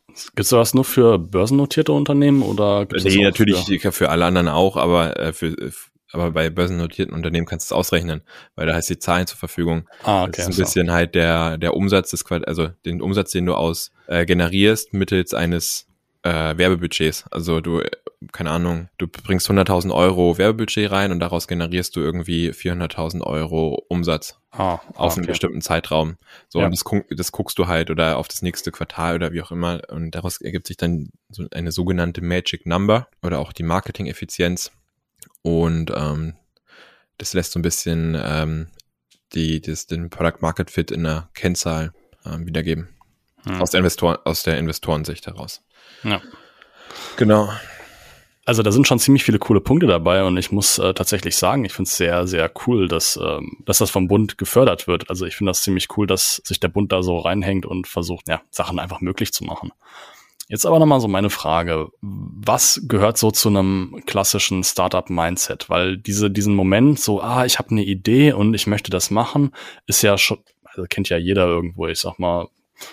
[0.08, 3.92] Gibt es sowas nur für börsennotierte Unternehmen oder gibt's Nee, natürlich für?
[3.92, 5.54] für alle anderen auch, aber äh, für
[6.12, 8.22] aber bei börsennotierten Unternehmen kannst du es ausrechnen,
[8.54, 9.88] weil da hast du die Zahlen zur Verfügung.
[10.04, 10.34] Ah, okay.
[10.36, 13.92] Das ist ein bisschen halt der der Umsatz des also den Umsatz, den du aus
[14.06, 15.85] äh, generierst mittels eines
[16.26, 17.24] äh, Werbebudgets.
[17.30, 17.82] Also du,
[18.32, 23.84] keine Ahnung, du bringst 100.000 Euro Werbebudget rein und daraus generierst du irgendwie 400.000 Euro
[23.88, 25.20] Umsatz ah, auf okay.
[25.20, 26.16] einen bestimmten Zeitraum.
[26.48, 26.66] So, ja.
[26.66, 29.82] und das, das guckst du halt oder auf das nächste Quartal oder wie auch immer
[29.88, 34.72] und daraus ergibt sich dann so eine sogenannte Magic Number oder auch die Marketing-Effizienz
[35.42, 36.34] und ähm,
[37.18, 38.66] das lässt so ein bisschen ähm,
[39.32, 41.92] die, das, den Product Market Fit in der Kennzahl
[42.24, 42.95] ähm, wiedergeben.
[43.46, 43.62] Hm.
[43.62, 45.62] Aus der Investoren, aus der Investorensicht heraus.
[46.02, 46.20] Ja.
[47.16, 47.48] Genau.
[48.44, 51.64] Also da sind schon ziemlich viele coole Punkte dabei und ich muss äh, tatsächlich sagen,
[51.64, 55.10] ich finde es sehr, sehr cool, dass, ähm, dass das vom Bund gefördert wird.
[55.10, 58.28] Also ich finde das ziemlich cool, dass sich der Bund da so reinhängt und versucht,
[58.28, 59.72] ja, Sachen einfach möglich zu machen.
[60.48, 61.88] Jetzt aber nochmal so meine Frage.
[62.00, 65.68] Was gehört so zu einem klassischen Startup-Mindset?
[65.68, 69.50] Weil diese, diesen Moment so, ah, ich habe eine Idee und ich möchte das machen,
[69.88, 72.46] ist ja schon, also kennt ja jeder irgendwo, ich sag mal,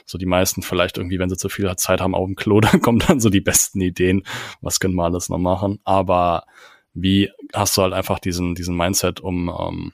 [0.05, 2.81] so die meisten vielleicht irgendwie, wenn sie zu viel Zeit haben auf dem Klo, dann
[2.81, 4.23] kommen dann so die besten Ideen,
[4.61, 5.79] was können wir alles noch machen.
[5.83, 6.45] Aber
[6.93, 9.93] wie hast du halt einfach diesen, diesen Mindset, um, ähm,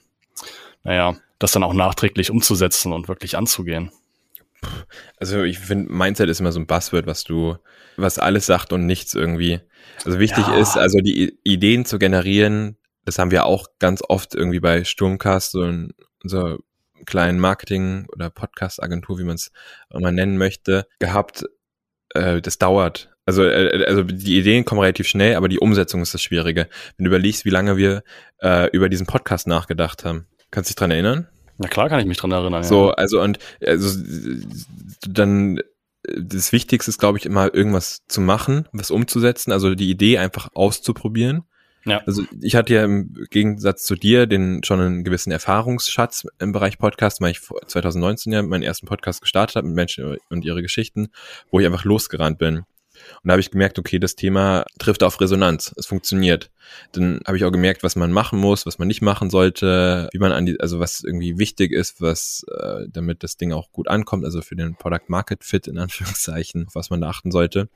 [0.83, 3.91] naja, das dann auch nachträglich umzusetzen und wirklich anzugehen?
[5.17, 7.55] Also ich finde, Mindset ist immer so ein Buzzword, was du,
[7.95, 9.61] was alles sagt und nichts irgendwie.
[10.05, 10.57] Also wichtig ja.
[10.57, 15.55] ist, also die Ideen zu generieren, das haben wir auch ganz oft irgendwie bei Sturmcast
[15.55, 16.57] und unser
[17.05, 19.51] kleinen Marketing- oder Podcast-Agentur, wie man es
[19.93, 21.45] immer nennen möchte, gehabt.
[22.13, 23.11] Äh, das dauert.
[23.25, 26.67] Also, äh, also die Ideen kommen relativ schnell, aber die Umsetzung ist das Schwierige.
[26.97, 28.03] Wenn du überlegst, wie lange wir
[28.41, 30.27] äh, über diesen Podcast nachgedacht haben.
[30.51, 31.27] Kannst du dich dran erinnern?
[31.57, 32.63] Na klar kann ich mich dran erinnern.
[32.63, 32.93] So, ja.
[32.93, 34.01] also und also
[35.07, 35.59] dann
[36.03, 40.49] das Wichtigste ist, glaube ich, immer irgendwas zu machen, was umzusetzen, also die Idee einfach
[40.53, 41.43] auszuprobieren
[41.85, 42.01] ja.
[42.05, 46.77] Also ich hatte ja im Gegensatz zu dir den schon einen gewissen Erfahrungsschatz im Bereich
[46.77, 51.09] Podcast, weil ich 2019 ja meinen ersten Podcast gestartet habe mit Menschen und ihre Geschichten,
[51.51, 52.63] wo ich einfach losgerannt bin.
[53.21, 55.73] Und da habe ich gemerkt, okay, das Thema trifft auf Resonanz.
[55.77, 56.51] Es funktioniert.
[56.91, 60.19] Dann habe ich auch gemerkt, was man machen muss, was man nicht machen sollte, wie
[60.19, 63.87] man an die, also was irgendwie wichtig ist, was, äh, damit das Ding auch gut
[63.87, 67.69] ankommt, also für den Product Market Fit in Anführungszeichen, auf was man da achten sollte.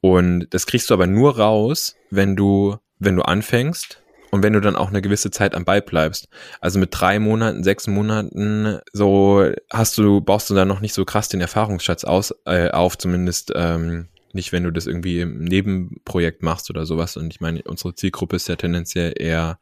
[0.00, 4.60] Und das kriegst du aber nur raus, wenn du wenn du anfängst und wenn du
[4.60, 6.28] dann auch eine gewisse Zeit am Ball bleibst.
[6.60, 11.04] Also mit drei Monaten, sechs Monaten, so hast du, baust du dann noch nicht so
[11.04, 16.42] krass den Erfahrungsschatz aus, äh, auf, zumindest ähm, nicht, wenn du das irgendwie im Nebenprojekt
[16.42, 17.16] machst oder sowas.
[17.16, 19.58] Und ich meine, unsere Zielgruppe ist ja tendenziell eher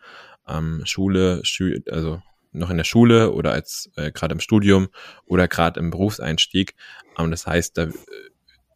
[0.48, 2.20] ähm, Schule, Schü also
[2.52, 4.88] noch in der Schule oder als äh, gerade im Studium
[5.26, 6.74] oder gerade im Berufseinstieg.
[7.18, 7.88] Ähm, das heißt, da,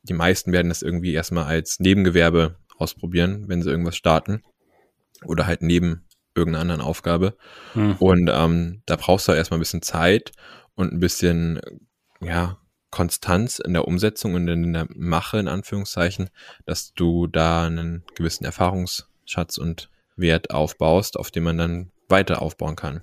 [0.02, 4.42] die meisten werden das irgendwie erstmal als Nebengewerbe ausprobieren, wenn sie irgendwas starten
[5.24, 7.36] oder halt neben irgendeiner anderen Aufgabe.
[7.72, 7.96] Hm.
[7.96, 10.32] Und ähm, da brauchst du erstmal ein bisschen Zeit
[10.74, 11.60] und ein bisschen,
[12.20, 12.58] ja,
[12.90, 16.30] Konstanz in der Umsetzung und in der Mache, in Anführungszeichen,
[16.64, 22.76] dass du da einen gewissen Erfahrungsschatz und Wert aufbaust, auf den man dann weiter aufbauen
[22.76, 23.02] kann.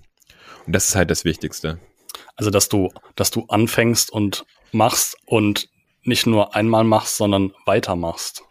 [0.65, 1.79] Und das ist halt das Wichtigste.
[2.35, 5.69] Also, dass du, dass du anfängst und machst und
[6.03, 8.43] nicht nur einmal machst, sondern weitermachst.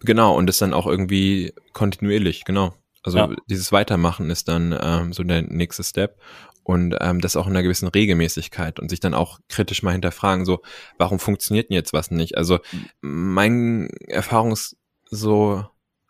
[0.00, 2.74] Genau, und das dann auch irgendwie kontinuierlich, genau.
[3.02, 3.30] Also ja.
[3.48, 6.18] dieses Weitermachen ist dann ähm, so der nächste Step
[6.64, 10.44] und ähm, das auch in einer gewissen Regelmäßigkeit und sich dann auch kritisch mal hinterfragen,
[10.44, 10.62] so,
[10.98, 12.36] warum funktioniert denn jetzt was nicht?
[12.36, 12.58] Also
[13.00, 14.76] mein Erfahrungs
[15.10, 15.64] so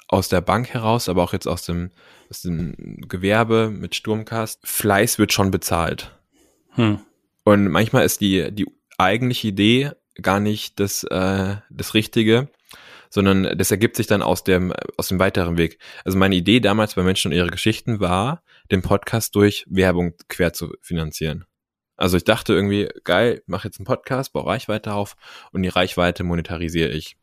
[0.09, 1.91] aus der Bank heraus, aber auch jetzt aus dem,
[2.29, 2.75] aus dem
[3.09, 6.19] Gewerbe mit Sturmcast, Fleiß wird schon bezahlt.
[6.71, 6.99] Hm.
[7.45, 8.67] Und manchmal ist die, die
[8.99, 12.49] eigentliche Idee gar nicht das, äh, das Richtige,
[13.11, 15.79] sondern das ergibt sich dann aus dem, aus dem weiteren Weg.
[16.05, 20.53] Also meine Idee damals bei Menschen und ihre Geschichten war, den Podcast durch Werbung quer
[20.53, 21.45] zu finanzieren.
[21.97, 25.17] Also ich dachte irgendwie, geil, mach jetzt einen Podcast, baue Reichweite auf
[25.53, 27.19] und die Reichweite monetarisiere ich.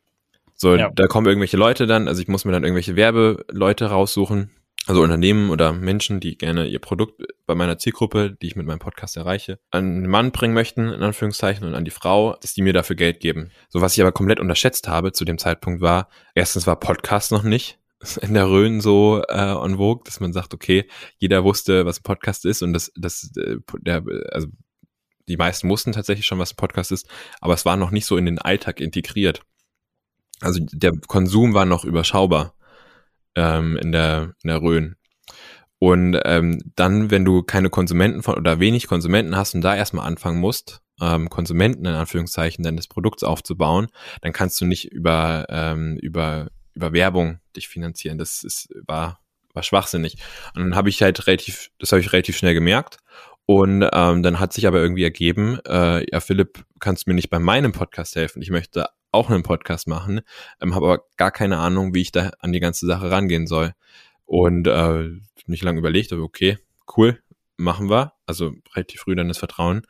[0.54, 0.90] So, ja.
[0.90, 4.50] da kommen irgendwelche Leute dann, also ich muss mir dann irgendwelche Werbeleute raussuchen,
[4.86, 8.78] also Unternehmen oder Menschen, die gerne ihr Produkt bei meiner Zielgruppe, die ich mit meinem
[8.78, 12.62] Podcast erreiche, an den Mann bringen möchten, in Anführungszeichen, und an die Frau, dass die
[12.62, 13.50] mir dafür Geld geben.
[13.68, 17.42] So was ich aber komplett unterschätzt habe zu dem Zeitpunkt war, erstens war Podcast noch
[17.42, 17.78] nicht
[18.22, 20.88] in der Rhön so äh, on vogue, dass man sagt, okay,
[21.18, 24.48] jeder wusste, was ein Podcast ist und das, das, äh, der, also
[25.28, 27.06] die meisten wussten tatsächlich schon, was ein Podcast ist,
[27.40, 29.42] aber es war noch nicht so in den Alltag integriert.
[30.40, 32.54] Also der Konsum war noch überschaubar
[33.38, 34.96] ähm, in der in der Rhön.
[35.78, 40.06] Und ähm, dann, wenn du keine Konsumenten von oder wenig Konsumenten hast und da erstmal
[40.06, 43.86] anfangen musst, ähm, Konsumenten in Anführungszeichen deines Produkts aufzubauen,
[44.20, 48.18] dann kannst du nicht über ähm, über über Werbung dich finanzieren.
[48.18, 49.20] Das ist war
[49.54, 50.16] war schwachsinnig.
[50.54, 52.98] Und dann habe ich halt relativ, das habe ich relativ schnell gemerkt.
[53.50, 57.30] Und ähm, dann hat sich aber irgendwie ergeben, äh, ja Philipp, kannst du mir nicht
[57.30, 58.42] bei meinem Podcast helfen?
[58.42, 60.20] Ich möchte auch einen Podcast machen,
[60.60, 63.72] ähm, habe aber gar keine Ahnung, wie ich da an die ganze Sache rangehen soll.
[64.26, 65.08] Und äh,
[65.46, 66.58] nicht lange überlegt, aber okay,
[66.98, 67.22] cool,
[67.56, 68.12] machen wir.
[68.26, 69.80] Also relativ früh dann das Vertrauen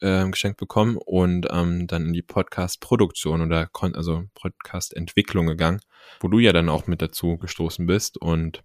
[0.00, 5.80] äh, geschenkt bekommen und ähm, dann in die Podcast-Produktion oder also Podcast-Entwicklung gegangen,
[6.20, 8.64] wo du ja dann auch mit dazu gestoßen bist und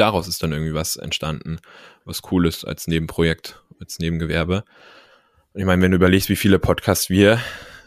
[0.00, 1.58] daraus ist dann irgendwie was entstanden,
[2.04, 4.64] was cool ist als Nebenprojekt, als Nebengewerbe.
[5.52, 7.40] Und ich meine, wenn du überlegst, wie viele Podcasts wir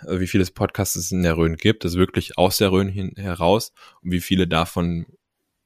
[0.08, 3.13] äh, wie viele Podcasts es in der Rhön gibt, das wirklich aus der Rhön hin,
[3.17, 3.71] heraus
[4.02, 5.06] und wie viele davon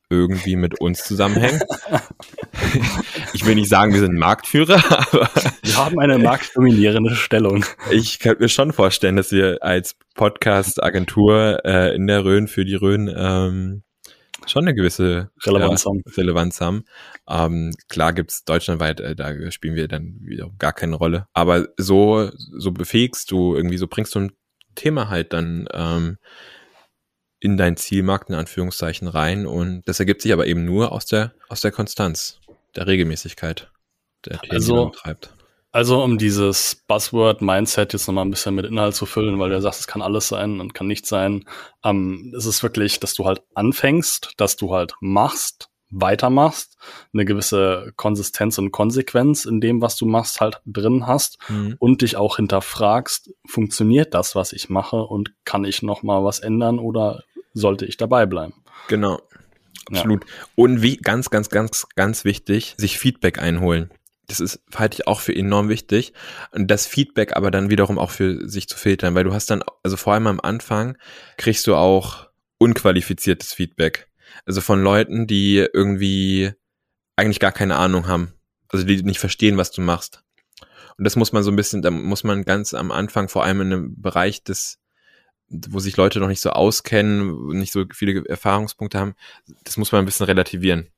[0.09, 1.61] irgendwie mit uns zusammenhängen.
[3.33, 4.75] ich will nicht sagen, wir sind Marktführer,
[5.11, 5.29] aber
[5.63, 7.65] wir haben eine marktdominierende Stellung.
[7.89, 12.75] Ich könnte mir schon vorstellen, dass wir als Podcast-Agentur äh, in der Rhön für die
[12.75, 13.83] Rhön ähm,
[14.45, 16.03] schon eine gewisse Relevanz ja, haben.
[16.15, 16.85] Relevanz haben.
[17.27, 21.27] Ähm, klar gibt's deutschlandweit, äh, da spielen wir dann wieder gar keine Rolle.
[21.33, 24.31] Aber so, so befähigst du irgendwie, so bringst du ein
[24.75, 26.17] Thema halt dann ähm,
[27.39, 31.33] in dein Zielmarkt in Anführungszeichen rein und das ergibt sich aber eben nur aus der
[31.47, 32.39] aus der Konstanz,
[32.75, 33.71] der Regelmäßigkeit,
[34.25, 35.33] der Themen, also, treibt.
[35.75, 39.81] Also um dieses Buzzword-Mindset jetzt nochmal ein bisschen mit Inhalt zu füllen, weil du sagst,
[39.81, 41.43] es kann alles sein und kann nicht sein.
[41.83, 46.77] Ähm, es ist wirklich, dass du halt anfängst, dass du halt machst, weitermachst,
[47.13, 51.75] eine gewisse Konsistenz und Konsequenz in dem, was du machst, halt drin hast mhm.
[51.77, 56.79] und dich auch hinterfragst, funktioniert das, was ich mache und kann ich nochmal was ändern
[56.79, 58.53] oder sollte ich dabei bleiben?
[58.87, 59.19] Genau.
[59.87, 60.23] Absolut.
[60.23, 60.45] Ja.
[60.55, 63.89] Und wie ganz, ganz, ganz, ganz wichtig, sich Feedback einholen
[64.27, 66.13] das ist, halte ich auch für enorm wichtig.
[66.51, 69.63] Und das Feedback aber dann wiederum auch für sich zu filtern, weil du hast dann,
[69.83, 70.97] also vor allem am Anfang,
[71.37, 74.09] kriegst du auch unqualifiziertes Feedback.
[74.45, 76.51] Also von Leuten, die irgendwie
[77.15, 78.33] eigentlich gar keine Ahnung haben.
[78.69, 80.23] Also die nicht verstehen, was du machst.
[80.97, 83.61] Und das muss man so ein bisschen, da muss man ganz am Anfang, vor allem
[83.61, 84.79] in einem Bereich des,
[85.49, 89.15] wo sich Leute noch nicht so auskennen, nicht so viele Erfahrungspunkte haben,
[89.63, 90.89] das muss man ein bisschen relativieren.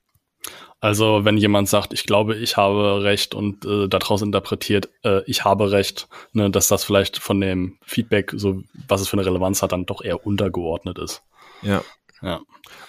[0.80, 5.44] Also wenn jemand sagt, ich glaube, ich habe recht und äh, daraus interpretiert, äh, ich
[5.44, 9.64] habe recht, ne, dass das vielleicht von dem Feedback, so was es für eine Relevanz
[9.64, 11.24] hat, dann doch eher untergeordnet ist.
[11.62, 11.82] Ja,
[12.22, 12.42] Ja.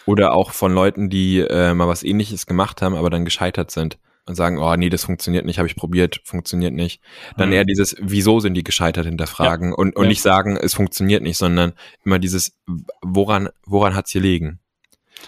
[0.05, 3.99] Oder auch von Leuten, die äh, mal was ähnliches gemacht haben, aber dann gescheitert sind
[4.27, 7.01] und sagen, oh nee, das funktioniert nicht, habe ich probiert, funktioniert nicht.
[7.38, 7.55] Dann Mhm.
[7.55, 10.09] eher dieses, wieso sind die gescheitert hinterfragen und, und Ja.
[10.09, 11.73] nicht sagen, es funktioniert nicht, sondern
[12.05, 12.55] immer dieses,
[13.01, 14.61] woran, woran hat's hier liegen?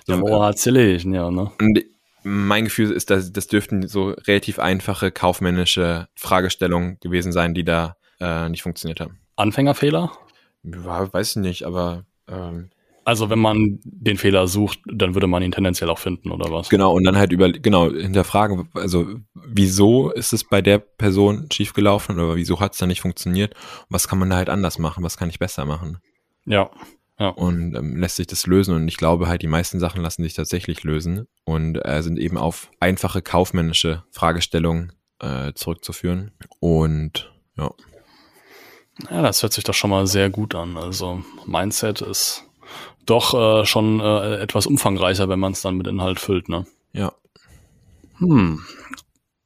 [0.07, 1.51] Ja, So, Mora hat's gelegen, ja, ne?
[1.59, 1.83] und
[2.22, 7.96] mein Gefühl ist, dass das dürften so relativ einfache kaufmännische Fragestellungen gewesen sein, die da
[8.20, 9.18] äh, nicht funktioniert haben.
[9.37, 10.12] Anfängerfehler?
[10.62, 12.68] Ja, weiß ich nicht, aber ähm,
[13.04, 16.68] Also wenn man den Fehler sucht, dann würde man ihn tendenziell auch finden, oder was?
[16.68, 22.20] genau, und dann halt über genau hinterfragen, also wieso ist es bei der Person schiefgelaufen
[22.20, 23.54] oder wieso hat es da nicht funktioniert?
[23.88, 25.02] Was kann man da halt anders machen?
[25.02, 25.98] Was kann ich besser machen?
[26.44, 26.70] Ja.
[27.28, 28.74] Und ähm, lässt sich das lösen?
[28.74, 32.38] Und ich glaube halt, die meisten Sachen lassen sich tatsächlich lösen und äh, sind eben
[32.38, 36.33] auf einfache kaufmännische Fragestellungen äh, zurückzuführen.
[36.61, 37.70] Und ja.
[39.11, 40.76] Ja, das hört sich doch schon mal sehr gut an.
[40.76, 42.44] Also Mindset ist
[43.06, 46.66] doch äh, schon äh, etwas umfangreicher, wenn man es dann mit Inhalt füllt, ne?
[46.92, 47.12] Ja,
[48.20, 48.64] Hm.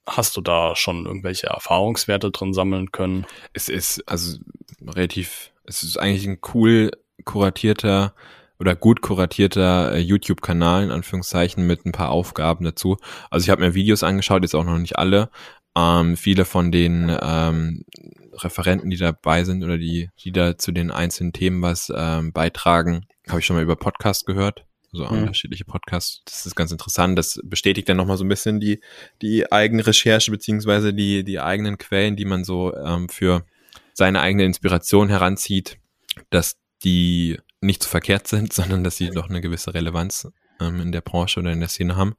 [0.07, 3.27] Hast du da schon irgendwelche Erfahrungswerte drin sammeln können?
[3.55, 4.39] es ist also
[4.87, 6.91] relativ, es ist eigentlich ein cool
[7.25, 8.15] kuratierter
[8.59, 12.97] oder gut kuratierter äh, YouTube-Kanal in Anführungszeichen mit ein paar Aufgaben dazu.
[13.31, 15.31] Also ich habe mir Videos angeschaut, jetzt auch noch nicht alle.
[15.77, 17.85] Ähm, viele von den ähm,
[18.33, 23.07] Referenten, die dabei sind oder die, die da zu den einzelnen Themen was ähm, beitragen,
[23.29, 24.65] habe ich schon mal über Podcast gehört.
[24.93, 25.23] Also Mhm.
[25.23, 26.23] unterschiedliche Podcasts.
[26.25, 27.19] Das ist ganz interessant.
[27.19, 28.81] Das bestätigt dann nochmal so ein bisschen die,
[29.21, 33.45] die eigene Recherche beziehungsweise die, die eigenen Quellen, die man so ähm, für
[33.93, 35.79] seine eigene Inspiration heranzieht,
[36.31, 40.29] dass die nicht so verkehrt sind, sondern dass sie doch eine gewisse Relevanz
[40.61, 42.15] ähm, in der Branche oder in der Szene haben.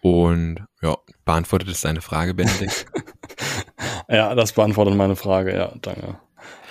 [0.00, 2.86] Und ja, beantwortet es deine Frage, Benedikt?
[4.08, 6.18] Ja, das beantwortet meine Frage, ja, danke.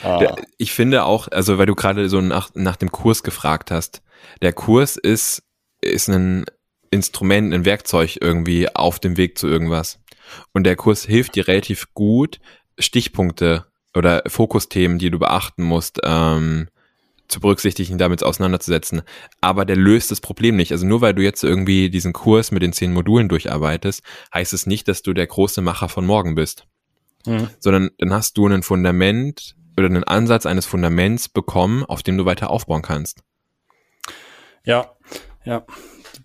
[0.04, 4.02] Ah, ich finde auch, also weil du gerade so nach, nach dem Kurs gefragt hast,
[4.42, 5.44] der Kurs ist,
[5.82, 6.46] ist ein
[6.92, 10.00] Instrument, ein Werkzeug irgendwie auf dem Weg zu irgendwas.
[10.54, 12.40] Und der Kurs hilft dir relativ gut,
[12.78, 16.68] Stichpunkte oder Fokusthemen, die du beachten musst, ähm,
[17.28, 19.02] zu berücksichtigen, damit auseinanderzusetzen.
[19.42, 20.72] Aber der löst das Problem nicht.
[20.72, 24.66] Also nur weil du jetzt irgendwie diesen Kurs mit den zehn Modulen durcharbeitest, heißt es
[24.66, 26.68] nicht, dass du der große Macher von morgen bist
[27.26, 27.50] hm.
[27.60, 32.26] sondern dann hast du ein Fundament oder einen Ansatz eines Fundaments bekommen, auf dem du
[32.26, 33.24] weiter aufbauen kannst.
[34.66, 34.92] Ja,
[35.46, 35.66] ja.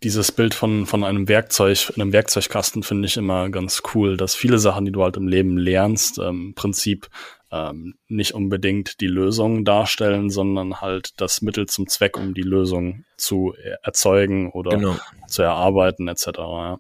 [0.03, 4.59] Dieses Bild von, von einem Werkzeug, einem Werkzeugkasten finde ich immer ganz cool, dass viele
[4.59, 7.09] Sachen, die du halt im Leben lernst, ähm, im Prinzip
[7.51, 13.05] ähm, nicht unbedingt die Lösung darstellen, sondern halt das Mittel zum Zweck, um die Lösung
[13.17, 14.97] zu er- erzeugen oder Genau.
[15.27, 16.27] zu erarbeiten etc.
[16.37, 16.79] Ja.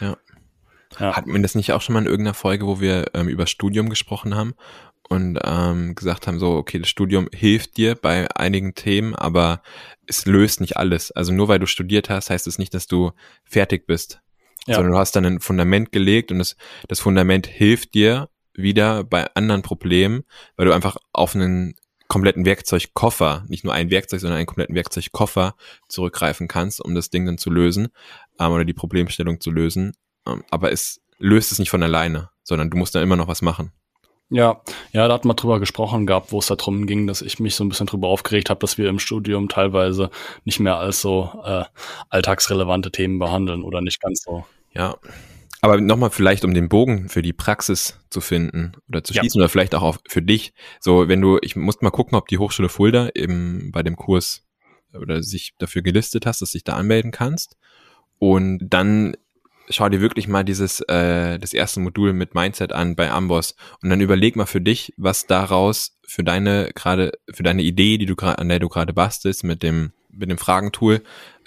[0.00, 0.16] Ja.
[0.98, 1.16] Ja.
[1.16, 3.88] Hatten wir das nicht auch schon mal in irgendeiner Folge, wo wir ähm, über Studium
[3.90, 4.54] gesprochen haben
[5.08, 9.62] und ähm, gesagt haben, so, okay, das Studium hilft dir bei einigen Themen, aber
[10.06, 11.10] es löst nicht alles.
[11.12, 13.12] Also nur weil du studiert hast, heißt es nicht, dass du
[13.44, 14.20] fertig bist,
[14.66, 14.74] Ja.
[14.76, 16.56] sondern du hast dann ein Fundament gelegt und das,
[16.88, 18.28] das Fundament hilft dir
[18.62, 20.24] wieder bei anderen Problemen,
[20.56, 21.74] weil du einfach auf einen
[22.08, 25.54] kompletten Werkzeugkoffer, nicht nur ein Werkzeug, sondern einen kompletten Werkzeugkoffer
[25.88, 27.88] zurückgreifen kannst, um das Ding dann zu lösen
[28.38, 29.92] ähm, oder die Problemstellung zu lösen.
[30.26, 33.42] Ähm, aber es löst es nicht von alleine, sondern du musst dann immer noch was
[33.42, 33.72] machen.
[34.28, 34.60] Ja,
[34.92, 37.64] ja, da hat man drüber gesprochen gehabt, wo es darum ging, dass ich mich so
[37.64, 40.10] ein bisschen drüber aufgeregt habe, dass wir im Studium teilweise
[40.44, 41.64] nicht mehr als so äh,
[42.10, 44.44] alltagsrelevante Themen behandeln oder nicht ganz so.
[44.72, 44.96] Ja.
[45.62, 49.20] Aber nochmal vielleicht, um den Bogen für die Praxis zu finden oder zu Ja.
[49.20, 50.54] schließen oder vielleicht auch für dich.
[50.80, 54.44] So, wenn du, ich muss mal gucken, ob die Hochschule Fulda eben bei dem Kurs
[54.94, 57.56] oder sich dafür gelistet hast, dass du dich da anmelden kannst.
[58.18, 59.16] Und dann
[59.68, 63.90] schau dir wirklich mal dieses, äh, das erste Modul mit Mindset an bei Amboss und
[63.90, 68.16] dann überleg mal für dich, was daraus für deine gerade, für deine Idee, die du
[68.16, 71.02] gerade, an der du gerade bastelst, mit dem, mit dem Fragentool,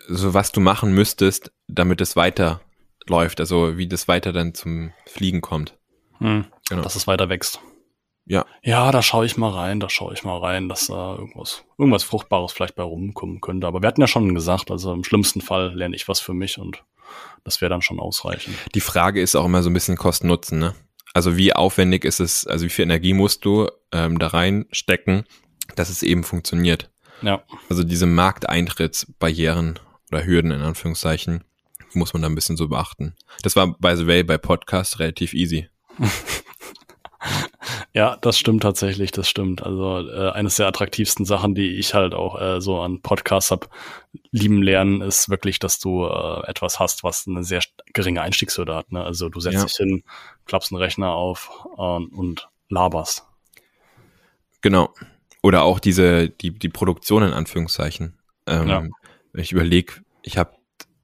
[0.08, 2.62] so was du machen müsstest, damit es weiter
[3.10, 5.78] läuft, also wie das weiter dann zum Fliegen kommt.
[6.20, 6.82] Hm, Genau.
[6.84, 7.60] dass es weiter wächst.
[8.26, 8.46] Ja.
[8.62, 12.04] Ja, da schaue ich mal rein, da schaue ich mal rein, dass da irgendwas, irgendwas
[12.04, 13.68] Fruchtbares vielleicht bei rumkommen könnte.
[13.68, 16.58] Aber wir hatten ja schon gesagt, also im schlimmsten Fall lerne ich was für mich
[16.58, 16.84] und
[17.44, 18.56] das wäre dann schon ausreichend.
[18.74, 20.74] Die Frage ist auch immer so ein bisschen Kosten-Nutzen, ne?
[21.14, 25.26] Also wie aufwendig ist es, also wie viel Energie musst du ähm, da reinstecken,
[25.76, 26.90] dass es eben funktioniert.
[27.22, 29.80] Ja, Also diese Markteintrittsbarrieren
[30.12, 31.44] oder Hürden in Anführungszeichen
[31.96, 33.16] muss man da ein bisschen so beachten.
[33.42, 35.70] Das war by the way bei Podcast relativ easy.
[37.94, 39.64] ja, das stimmt tatsächlich, das stimmt.
[39.64, 43.70] Also äh, eines der attraktivsten Sachen, die ich halt auch äh, so an Podcasts hab
[44.32, 47.62] lieben lernen, ist wirklich, dass du äh, etwas hast, was eine sehr
[47.94, 48.92] geringe Einstiegshürde hat.
[48.92, 49.04] Ne?
[49.04, 49.64] Also du setzt Ja.
[49.66, 50.04] dich hin,
[50.46, 53.26] klappst einen Rechner auf äh, und laberst.
[54.62, 54.94] Genau.
[55.42, 58.18] Oder auch diese, die, die Produktion in Anführungszeichen.
[58.48, 58.84] Ähm, Ja.
[59.36, 60.54] Ich überlege, ich habe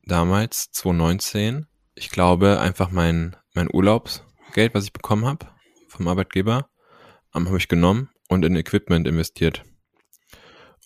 [0.10, 5.48] damals, 2019, ich glaube, einfach mein, mein Urlaubsgeld, was ich bekommen habe
[5.88, 6.70] vom Arbeitgeber,
[7.36, 9.64] ähm, habe ich genommen und in Equipment investiert.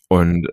[0.08, 0.48] Und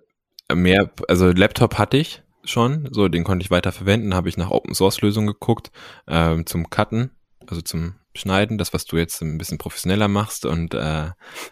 [0.53, 4.51] mehr, also Laptop hatte ich schon, so den konnte ich weiter verwenden, habe ich nach
[4.51, 5.71] Open Source Lösungen geguckt,
[6.09, 7.11] ähm, zum Cutten,
[7.47, 11.11] also zum Schneiden, das, was du jetzt ein bisschen professioneller machst und äh,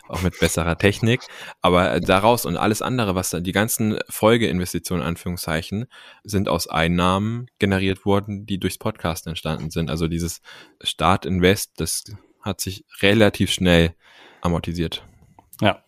[0.08, 1.20] auch mit besserer Technik.
[1.62, 5.86] Aber daraus und alles andere, was da, die ganzen Folgeinvestitionen, Anführungszeichen,
[6.24, 9.88] sind aus Einnahmen generiert worden, die durchs Podcast entstanden sind.
[9.88, 10.40] Also dieses
[10.82, 12.04] Start Invest, das
[12.42, 13.94] hat sich relativ schnell
[14.40, 15.04] amortisiert.
[15.60, 15.82] Ja.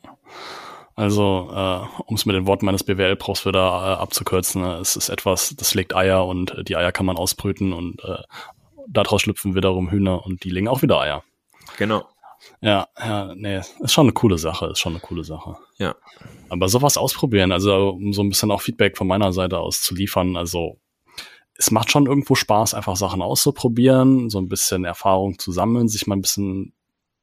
[0.94, 5.08] Also, äh, um es mit den Worten meines BWL-Profs wieder äh, abzukürzen, äh, es ist
[5.08, 8.22] etwas, das legt Eier und äh, die Eier kann man ausbrüten und äh,
[8.90, 11.22] daraus schlüpfen wiederum Hühner und die legen auch wieder Eier.
[11.78, 12.08] Genau.
[12.62, 15.56] Ja, ja, nee, ist schon eine coole Sache, ist schon eine coole Sache.
[15.78, 15.94] Ja.
[16.48, 19.94] Aber sowas ausprobieren, also um so ein bisschen auch Feedback von meiner Seite aus zu
[19.94, 20.78] liefern, also
[21.54, 26.06] es macht schon irgendwo Spaß, einfach Sachen auszuprobieren, so ein bisschen Erfahrung zu sammeln, sich
[26.06, 26.72] mal ein bisschen,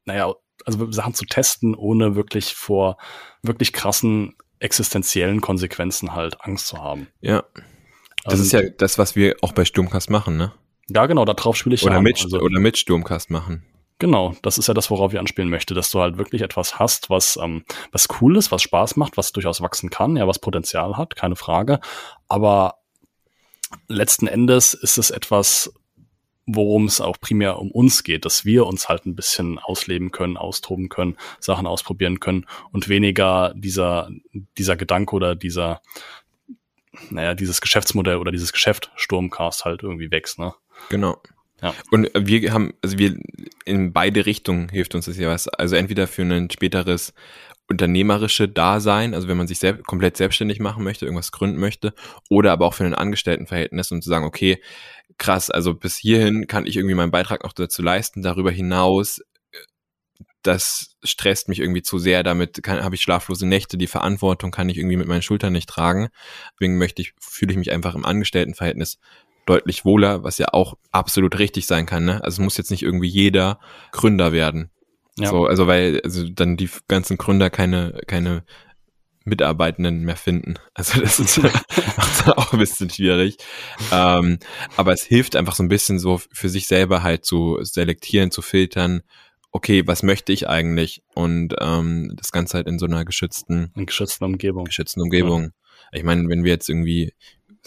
[0.04, 0.32] naja,
[0.64, 2.96] also Sachen zu testen, ohne wirklich vor
[3.42, 7.08] wirklich krassen existenziellen Konsequenzen halt Angst zu haben.
[7.20, 7.42] Ja.
[8.24, 10.52] Das Also- ist ja das, was wir auch bei Sturmcast machen, ne?
[10.90, 12.04] Ja, genau, darauf spiele ich ja Oder an.
[12.04, 13.64] mit, Also- oder mit Sturmcast machen.
[14.00, 17.10] Genau, das ist ja das, worauf ich anspielen möchte, dass du halt wirklich etwas hast,
[17.10, 20.96] was, ähm, was cool ist, was Spaß macht, was durchaus wachsen kann, ja, was Potenzial
[20.96, 21.80] hat, keine Frage.
[22.28, 22.76] Aber
[23.88, 25.72] letzten Endes ist es etwas,
[26.46, 30.36] worum es auch primär um uns geht, dass wir uns halt ein bisschen ausleben können,
[30.36, 34.10] austoben können, Sachen ausprobieren können und weniger dieser,
[34.56, 35.82] dieser Gedanke oder dieser,
[37.10, 40.54] naja, dieses Geschäftsmodell oder dieses Geschäft Sturmcast halt irgendwie wächst, ne?
[40.88, 41.20] Genau.
[41.60, 41.74] Ja.
[41.90, 43.18] Und wir haben, also wir
[43.64, 45.48] in beide Richtungen hilft uns das ja was.
[45.48, 47.12] Also entweder für ein späteres
[47.68, 51.92] unternehmerische Dasein, also wenn man sich selb komplett selbstständig machen möchte, irgendwas gründen möchte,
[52.30, 54.62] oder aber auch für ein Angestelltenverhältnis, um zu sagen, okay,
[55.18, 59.20] krass, also bis hierhin kann ich irgendwie meinen Beitrag noch dazu leisten, darüber hinaus,
[60.42, 64.78] das stresst mich irgendwie zu sehr, damit habe ich schlaflose Nächte, die Verantwortung kann ich
[64.78, 66.08] irgendwie mit meinen Schultern nicht tragen.
[66.54, 68.98] Deswegen möchte ich, fühle ich mich einfach im Angestelltenverhältnis
[69.48, 72.04] deutlich wohler, was ja auch absolut richtig sein kann.
[72.04, 72.22] Ne?
[72.22, 73.58] Also es muss jetzt nicht irgendwie jeder
[73.92, 74.70] Gründer werden.
[75.16, 75.30] Ja.
[75.30, 78.44] So, also weil also dann die ganzen Gründer keine keine
[79.24, 80.54] Mitarbeitenden mehr finden.
[80.74, 81.38] Also das ist
[82.28, 83.36] auch ein bisschen schwierig.
[83.92, 84.38] Ähm,
[84.76, 88.42] aber es hilft einfach so ein bisschen so für sich selber halt zu selektieren, zu
[88.42, 89.02] filtern.
[89.50, 91.02] Okay, was möchte ich eigentlich?
[91.14, 94.66] Und ähm, das Ganze halt in so einer geschützten In geschützter Umgebung.
[94.66, 95.52] geschützten Umgebung.
[95.90, 97.14] Ich meine, wenn wir jetzt irgendwie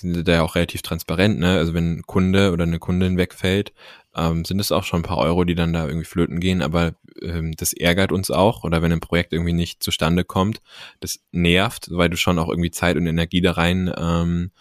[0.01, 1.57] sind da ja auch relativ transparent, ne?
[1.57, 3.73] Also wenn ein Kunde oder eine Kundin wegfällt,
[4.15, 6.93] ähm, sind es auch schon ein paar Euro, die dann da irgendwie flöten gehen, aber
[7.21, 10.61] ähm, das ärgert uns auch oder wenn ein Projekt irgendwie nicht zustande kommt,
[10.99, 14.51] das nervt, weil du schon auch irgendwie Zeit und Energie da rein ähm,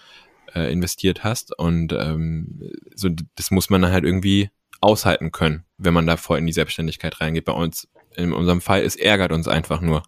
[0.54, 4.50] äh, investiert hast und ähm, so das muss man dann halt irgendwie
[4.80, 7.44] aushalten können, wenn man da voll in die Selbstständigkeit reingeht.
[7.44, 10.02] Bei uns, in unserem Fall, es ärgert uns einfach nur.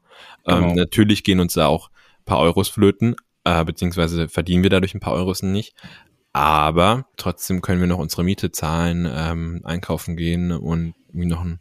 [0.47, 0.75] Ähm, Genau.
[0.75, 1.90] natürlich gehen uns da auch
[2.21, 5.74] ein paar Euros flöten, äh, beziehungsweise verdienen wir dadurch ein paar Euros nicht.
[6.33, 11.61] Aber trotzdem können wir noch unsere Miete zahlen, ähm, einkaufen gehen und irgendwie noch ein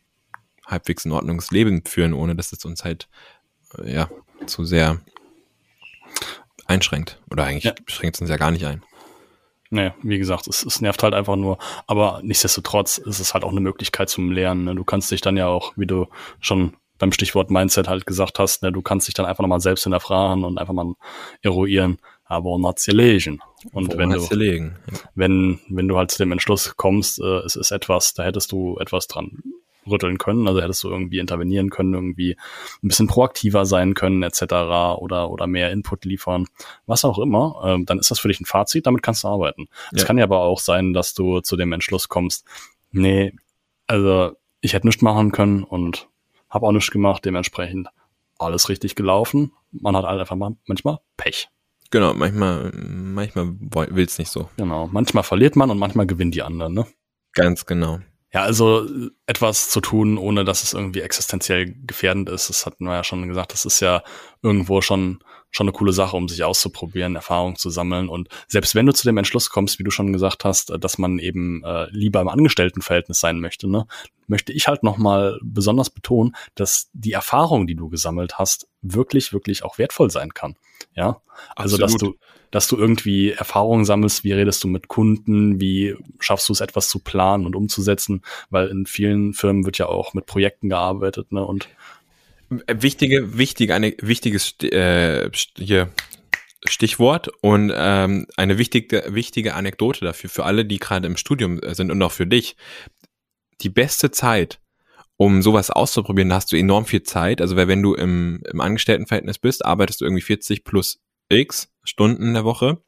[0.65, 3.09] halbwegs in Ordnungs Leben führen, ohne dass es uns halt
[3.77, 4.09] äh, ja
[4.45, 5.01] zu sehr
[6.67, 7.19] einschränkt.
[7.29, 7.73] Oder eigentlich Ja.
[7.87, 8.81] schränkt es uns ja gar nicht ein.
[9.73, 11.57] Nee, wie gesagt, es, es nervt halt einfach nur.
[11.87, 14.65] Aber nichtsdestotrotz ist es halt auch eine Möglichkeit zum Lernen.
[14.65, 14.75] Ne?
[14.75, 16.07] Du kannst dich dann ja auch, wie du
[16.39, 19.83] schon beim Stichwort Mindset halt gesagt hast, ne, du kannst dich dann einfach nochmal selbst
[19.83, 20.93] hinterfragen und einfach mal
[21.41, 23.41] eruieren, aber not gelesen.
[23.73, 24.19] Und wenn du?
[24.91, 24.99] Ja.
[25.15, 28.77] wenn, wenn du halt zu dem Entschluss kommst, äh, es ist etwas, da hättest du
[28.79, 29.43] etwas dran
[29.89, 32.37] rütteln können, also hättest du irgendwie intervenieren können, irgendwie
[32.83, 34.43] ein bisschen proaktiver sein können, etc.
[34.99, 36.45] oder, oder mehr Input liefern,
[36.85, 39.67] was auch immer, ähm, dann ist das für dich ein Fazit, damit kannst du arbeiten.
[39.91, 40.07] Es Ja.
[40.07, 42.45] kann ja aber auch sein, dass du zu dem Entschluss kommst,
[42.91, 43.33] nee,
[43.87, 46.07] also ich hätte nichts machen können und
[46.51, 47.87] habe auch nichts gemacht, dementsprechend
[48.37, 49.53] alles richtig gelaufen.
[49.71, 51.49] Man hat halt einfach mal manchmal Pech.
[51.89, 54.49] Genau, manchmal, manchmal will es nicht so.
[54.57, 54.87] Genau.
[54.91, 56.85] Manchmal verliert man und manchmal gewinnen die anderen, ne?
[57.33, 57.99] Ganz genau.
[58.33, 58.87] Ja, also
[59.25, 63.27] etwas zu tun, ohne dass es irgendwie existenziell gefährdend ist, das hatten wir ja schon
[63.27, 64.03] gesagt, das ist ja
[64.41, 68.09] irgendwo schon, schon eine coole Sache, um sich auszuprobieren, Erfahrung zu sammeln.
[68.09, 70.97] Und selbst wenn du zu dem Entschluss kommst, wie du schon gesagt hast, äh, dass
[70.97, 73.85] man eben äh, lieber im Angestelltenverhältnis sein möchte, ne,
[74.27, 79.63] möchte ich halt nochmal besonders betonen, dass die Erfahrung, die du gesammelt hast, wirklich, wirklich
[79.63, 80.55] auch wertvoll sein kann.
[80.95, 81.21] Ja,
[81.55, 82.15] also dass Absolut.
[82.15, 86.61] du, dass du irgendwie Erfahrungen sammelst, wie redest du mit Kunden, wie schaffst du es
[86.61, 91.31] etwas zu planen und umzusetzen, weil in vielen Firmen wird ja auch mit Projekten gearbeitet,
[91.31, 91.45] ne?
[91.45, 91.69] Und
[92.51, 95.89] Wichtige, wichtige, eine wichtiges äh, hier
[96.67, 101.91] Stichwort und ähm, eine wichtige, wichtige Anekdote dafür, für alle, die gerade im Studium sind
[101.91, 102.57] und auch für dich.
[103.61, 104.59] Die beste Zeit,
[105.15, 107.41] um sowas auszuprobieren, da hast du enorm viel Zeit.
[107.41, 110.99] Also wenn du im, im Angestelltenverhältnis bist, arbeitest du irgendwie 40 plus
[111.29, 112.81] X Stunden in der Woche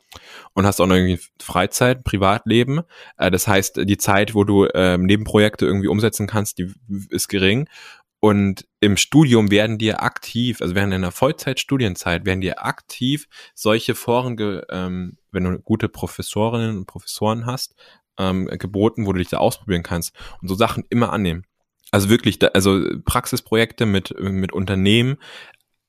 [0.54, 2.82] und hast auch noch irgendwie Freizeit, Privatleben.
[3.18, 6.72] Äh, das heißt, die Zeit, wo du äh, Nebenprojekte irgendwie umsetzen kannst, die
[7.10, 7.68] ist gering.
[8.24, 14.38] Und im Studium werden dir aktiv, also während deiner Vollzeitstudienzeit, werden dir aktiv solche Foren,
[14.70, 17.76] ähm, wenn du gute Professorinnen und Professoren hast,
[18.18, 21.44] ähm, geboten, wo du dich da ausprobieren kannst und so Sachen immer annehmen.
[21.92, 25.18] Also wirklich, da, also Praxisprojekte mit, mit Unternehmen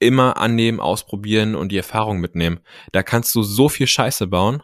[0.01, 2.59] immer annehmen, ausprobieren und die Erfahrung mitnehmen.
[2.91, 4.61] Da kannst du so viel Scheiße bauen,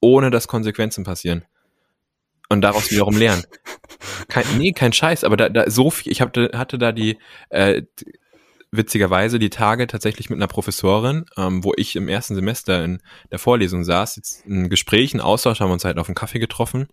[0.00, 1.44] ohne dass Konsequenzen passieren
[2.48, 3.44] und daraus wiederum lernen.
[4.28, 7.18] Kein, nee, kein Scheiß, aber da, da so viel, ich hab, hatte da die,
[7.50, 7.82] äh,
[8.76, 13.38] witzigerweise die Tage tatsächlich mit einer Professorin, ähm, wo ich im ersten Semester in der
[13.38, 16.88] Vorlesung saß, jetzt ein Gespräch, ein Austausch, haben wir uns halt auf einen Kaffee getroffen.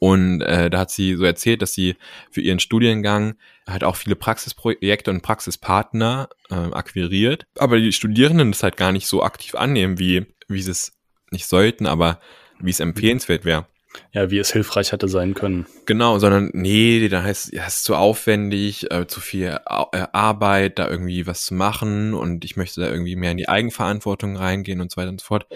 [0.00, 1.96] Und äh, da hat sie so erzählt, dass sie
[2.30, 3.34] für ihren Studiengang
[3.66, 9.08] halt auch viele Praxisprojekte und Praxispartner äh, akquiriert, aber die Studierenden das halt gar nicht
[9.08, 10.92] so aktiv annehmen, wie, wie sie es
[11.30, 12.20] nicht sollten, aber
[12.60, 13.66] wie es empfehlenswert wäre
[14.12, 15.66] ja, wie es hilfreich hätte sein können.
[15.86, 20.78] Genau, sondern nee, da heißt, ja, es ist zu aufwendig, äh, zu viel äh, Arbeit,
[20.78, 24.80] da irgendwie was zu machen und ich möchte da irgendwie mehr in die Eigenverantwortung reingehen
[24.80, 25.46] und so weiter und so fort.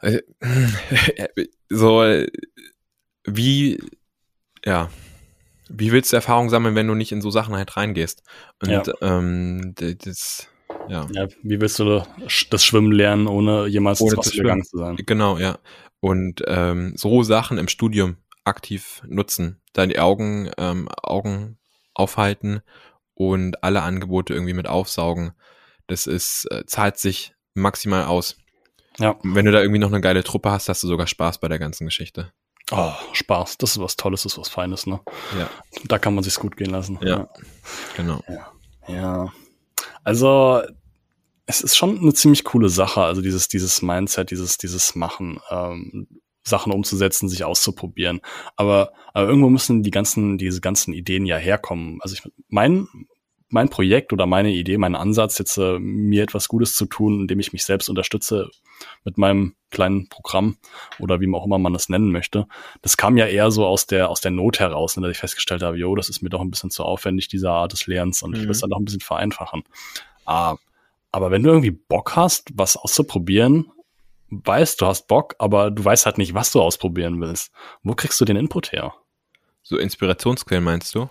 [0.00, 0.20] Äh,
[1.68, 2.24] so,
[3.24, 3.78] wie,
[4.64, 4.90] ja,
[5.68, 8.22] wie willst du Erfahrung sammeln, wenn du nicht in so Sachen halt reingehst?
[8.62, 8.82] Und ja.
[9.00, 10.48] ähm, das,
[10.88, 11.06] ja.
[11.12, 11.28] ja.
[11.42, 12.02] Wie willst du
[12.50, 14.96] das Schwimmen lernen, ohne jemals ohne zu gegangen zu sein?
[15.06, 15.58] Genau, ja
[16.00, 21.58] und ähm, so Sachen im Studium aktiv nutzen, die Augen, ähm, Augen
[21.94, 22.62] aufhalten
[23.14, 25.32] und alle Angebote irgendwie mit aufsaugen.
[25.86, 28.36] Das ist, äh, zahlt sich maximal aus.
[28.98, 29.16] Ja.
[29.22, 31.58] Wenn du da irgendwie noch eine geile Truppe hast, hast du sogar Spaß bei der
[31.58, 32.32] ganzen Geschichte.
[32.72, 35.00] Oh, Spaß, das ist was Tolles, das ist was Feines, ne?
[35.38, 35.50] Ja.
[35.86, 36.98] Da kann man sich's gut gehen lassen.
[37.02, 37.28] Ja, ja.
[37.96, 38.22] genau.
[38.28, 38.52] Ja.
[38.88, 39.32] ja.
[40.04, 40.62] Also,
[41.50, 46.06] es ist schon eine ziemlich coole Sache, also dieses, dieses Mindset, dieses, dieses Machen, ähm,
[46.42, 48.20] Sachen umzusetzen, sich auszuprobieren.
[48.56, 51.98] Aber, aber irgendwo müssen die ganzen, diese ganzen Ideen ja herkommen.
[52.00, 52.88] Also ich, mein,
[53.48, 57.40] mein Projekt oder meine Idee, mein Ansatz, jetzt äh, mir etwas Gutes zu tun, indem
[57.40, 58.48] ich mich selbst unterstütze
[59.04, 60.56] mit meinem kleinen Programm
[60.98, 62.46] oder wie auch immer man das nennen möchte,
[62.80, 65.62] das kam ja eher so aus der aus der Not heraus, ne, dass ich festgestellt
[65.62, 68.30] habe, jo, das ist mir doch ein bisschen zu aufwendig, diese Art des Lernens und
[68.30, 68.36] mhm.
[68.36, 69.64] ich will es dann doch ein bisschen vereinfachen.
[70.24, 70.56] Ah,
[71.12, 73.70] aber wenn du irgendwie Bock hast, was auszuprobieren,
[74.30, 77.52] weißt, du hast Bock, aber du weißt halt nicht, was du ausprobieren willst.
[77.82, 78.94] Wo kriegst du den Input her?
[79.62, 81.08] So Inspirationsquellen meinst du?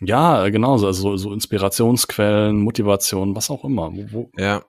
[0.00, 3.90] Ja, genau, also so, so Inspirationsquellen, Motivation, was auch immer.
[3.92, 4.30] Wo, wo?
[4.36, 4.64] Ja.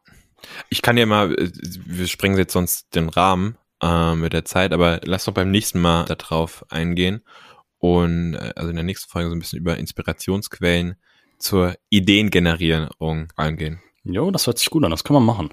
[0.69, 1.51] Ich kann ja mal, äh,
[1.85, 5.79] wir sprengen jetzt sonst den Rahmen äh, mit der Zeit, aber lass doch beim nächsten
[5.79, 7.21] Mal darauf eingehen
[7.77, 10.95] und äh, also in der nächsten Folge so ein bisschen über Inspirationsquellen
[11.37, 13.81] zur Ideengenerierung eingehen.
[14.13, 15.49] Jo, das hört sich gut an, das kann man machen.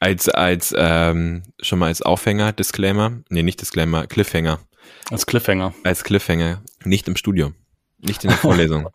[0.00, 4.60] Als, als, ähm, schon mal als Aufhänger, Disclaimer, nee, nicht Disclaimer, Cliffhanger.
[5.10, 5.74] Als Cliffhanger.
[5.84, 7.52] Als Cliffhanger, nicht im Studio,
[7.98, 8.88] nicht in der Vorlesung.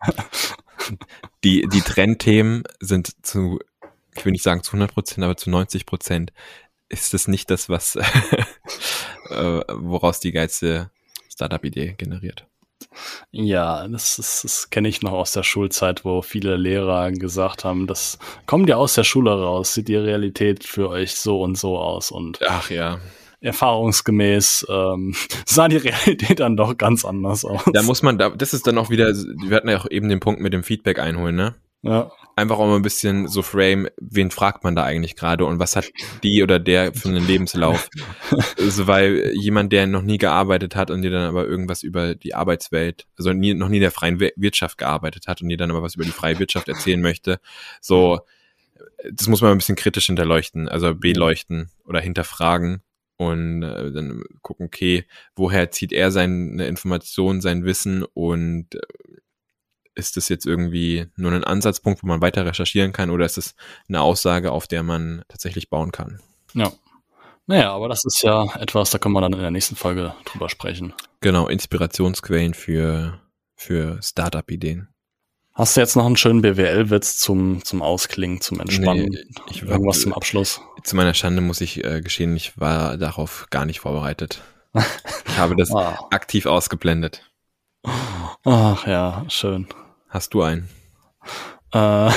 [1.44, 3.60] die, die Trendthemen sind zu,
[4.16, 6.32] ich will nicht sagen zu 100 Prozent, aber zu 90 Prozent
[6.88, 7.96] ist das nicht das, was,
[9.30, 10.90] äh, woraus die geilste
[11.30, 12.46] Startup-Idee generiert.
[13.30, 17.86] Ja, das, ist, das kenne ich noch aus der Schulzeit, wo viele Lehrer gesagt haben,
[17.86, 21.78] das kommt ja aus der Schule raus, sieht die Realität für euch so und so
[21.78, 22.98] aus und ach ja.
[23.40, 25.14] Erfahrungsgemäß ähm,
[25.46, 27.62] sah die Realität dann doch ganz anders aus.
[27.72, 30.20] Da muss man, da, das ist dann auch wieder, wir hatten ja auch eben den
[30.20, 31.54] Punkt mit dem Feedback einholen, ne?
[31.84, 32.10] Ja.
[32.36, 35.76] Einfach auch mal ein bisschen so frame, wen fragt man da eigentlich gerade und was
[35.76, 35.92] hat
[36.24, 37.88] die oder der für einen Lebenslauf?
[38.58, 42.34] also, weil jemand, der noch nie gearbeitet hat und dir dann aber irgendwas über die
[42.34, 45.82] Arbeitswelt, also nie, noch nie in der freien Wirtschaft gearbeitet hat und dir dann aber
[45.82, 47.38] was über die freie Wirtschaft erzählen möchte,
[47.80, 48.20] so,
[49.12, 52.82] das muss man ein bisschen kritisch hinterleuchten, also beleuchten oder hinterfragen
[53.16, 55.04] und äh, dann gucken, okay,
[55.36, 58.80] woher zieht er seine Information, sein Wissen und äh,
[59.94, 63.54] ist das jetzt irgendwie nur ein Ansatzpunkt, wo man weiter recherchieren kann oder ist es
[63.88, 66.20] eine Aussage, auf der man tatsächlich bauen kann?
[66.54, 66.72] Ja.
[67.46, 70.48] Naja, aber das ist ja etwas, da können wir dann in der nächsten Folge drüber
[70.48, 70.94] sprechen.
[71.20, 73.20] Genau, Inspirationsquellen für,
[73.54, 74.88] für Startup-Ideen.
[75.52, 79.06] Hast du jetzt noch einen schönen BWL-Witz zum, zum Ausklingen, zum Entspannen?
[79.10, 80.60] Nee, ich, Irgendwas zum Abschluss?
[80.82, 84.42] Zu meiner Schande muss ich äh, gestehen, ich war darauf gar nicht vorbereitet.
[85.26, 85.80] Ich habe das oh.
[86.10, 87.28] aktiv ausgeblendet.
[88.44, 89.66] Ach ja, schön.
[90.14, 90.68] Hast du einen?
[91.72, 92.08] Äh,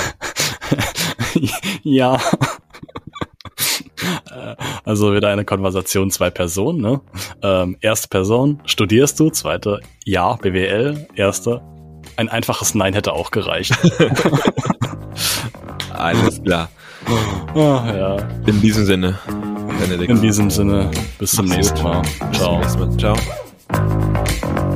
[1.82, 2.16] ja.
[4.84, 6.80] Also wieder eine Konversation zwei Personen.
[6.80, 7.00] Ne?
[7.42, 9.30] Ähm, erste Person, studierst du?
[9.30, 11.08] Zweite, ja, BWL.
[11.16, 11.60] Erste,
[12.16, 13.76] ein einfaches Nein hätte auch gereicht.
[15.92, 16.68] Alles klar.
[17.56, 18.16] Oh, ja.
[18.46, 19.18] In diesem Sinne,
[19.80, 20.08] Benedikt.
[20.08, 20.88] In diesem Sinne,
[21.18, 22.02] bis zum nächsten Mal.
[22.32, 22.60] Ciao.
[22.60, 23.16] Bis zum nächsten Mal.
[24.46, 24.67] Ciao.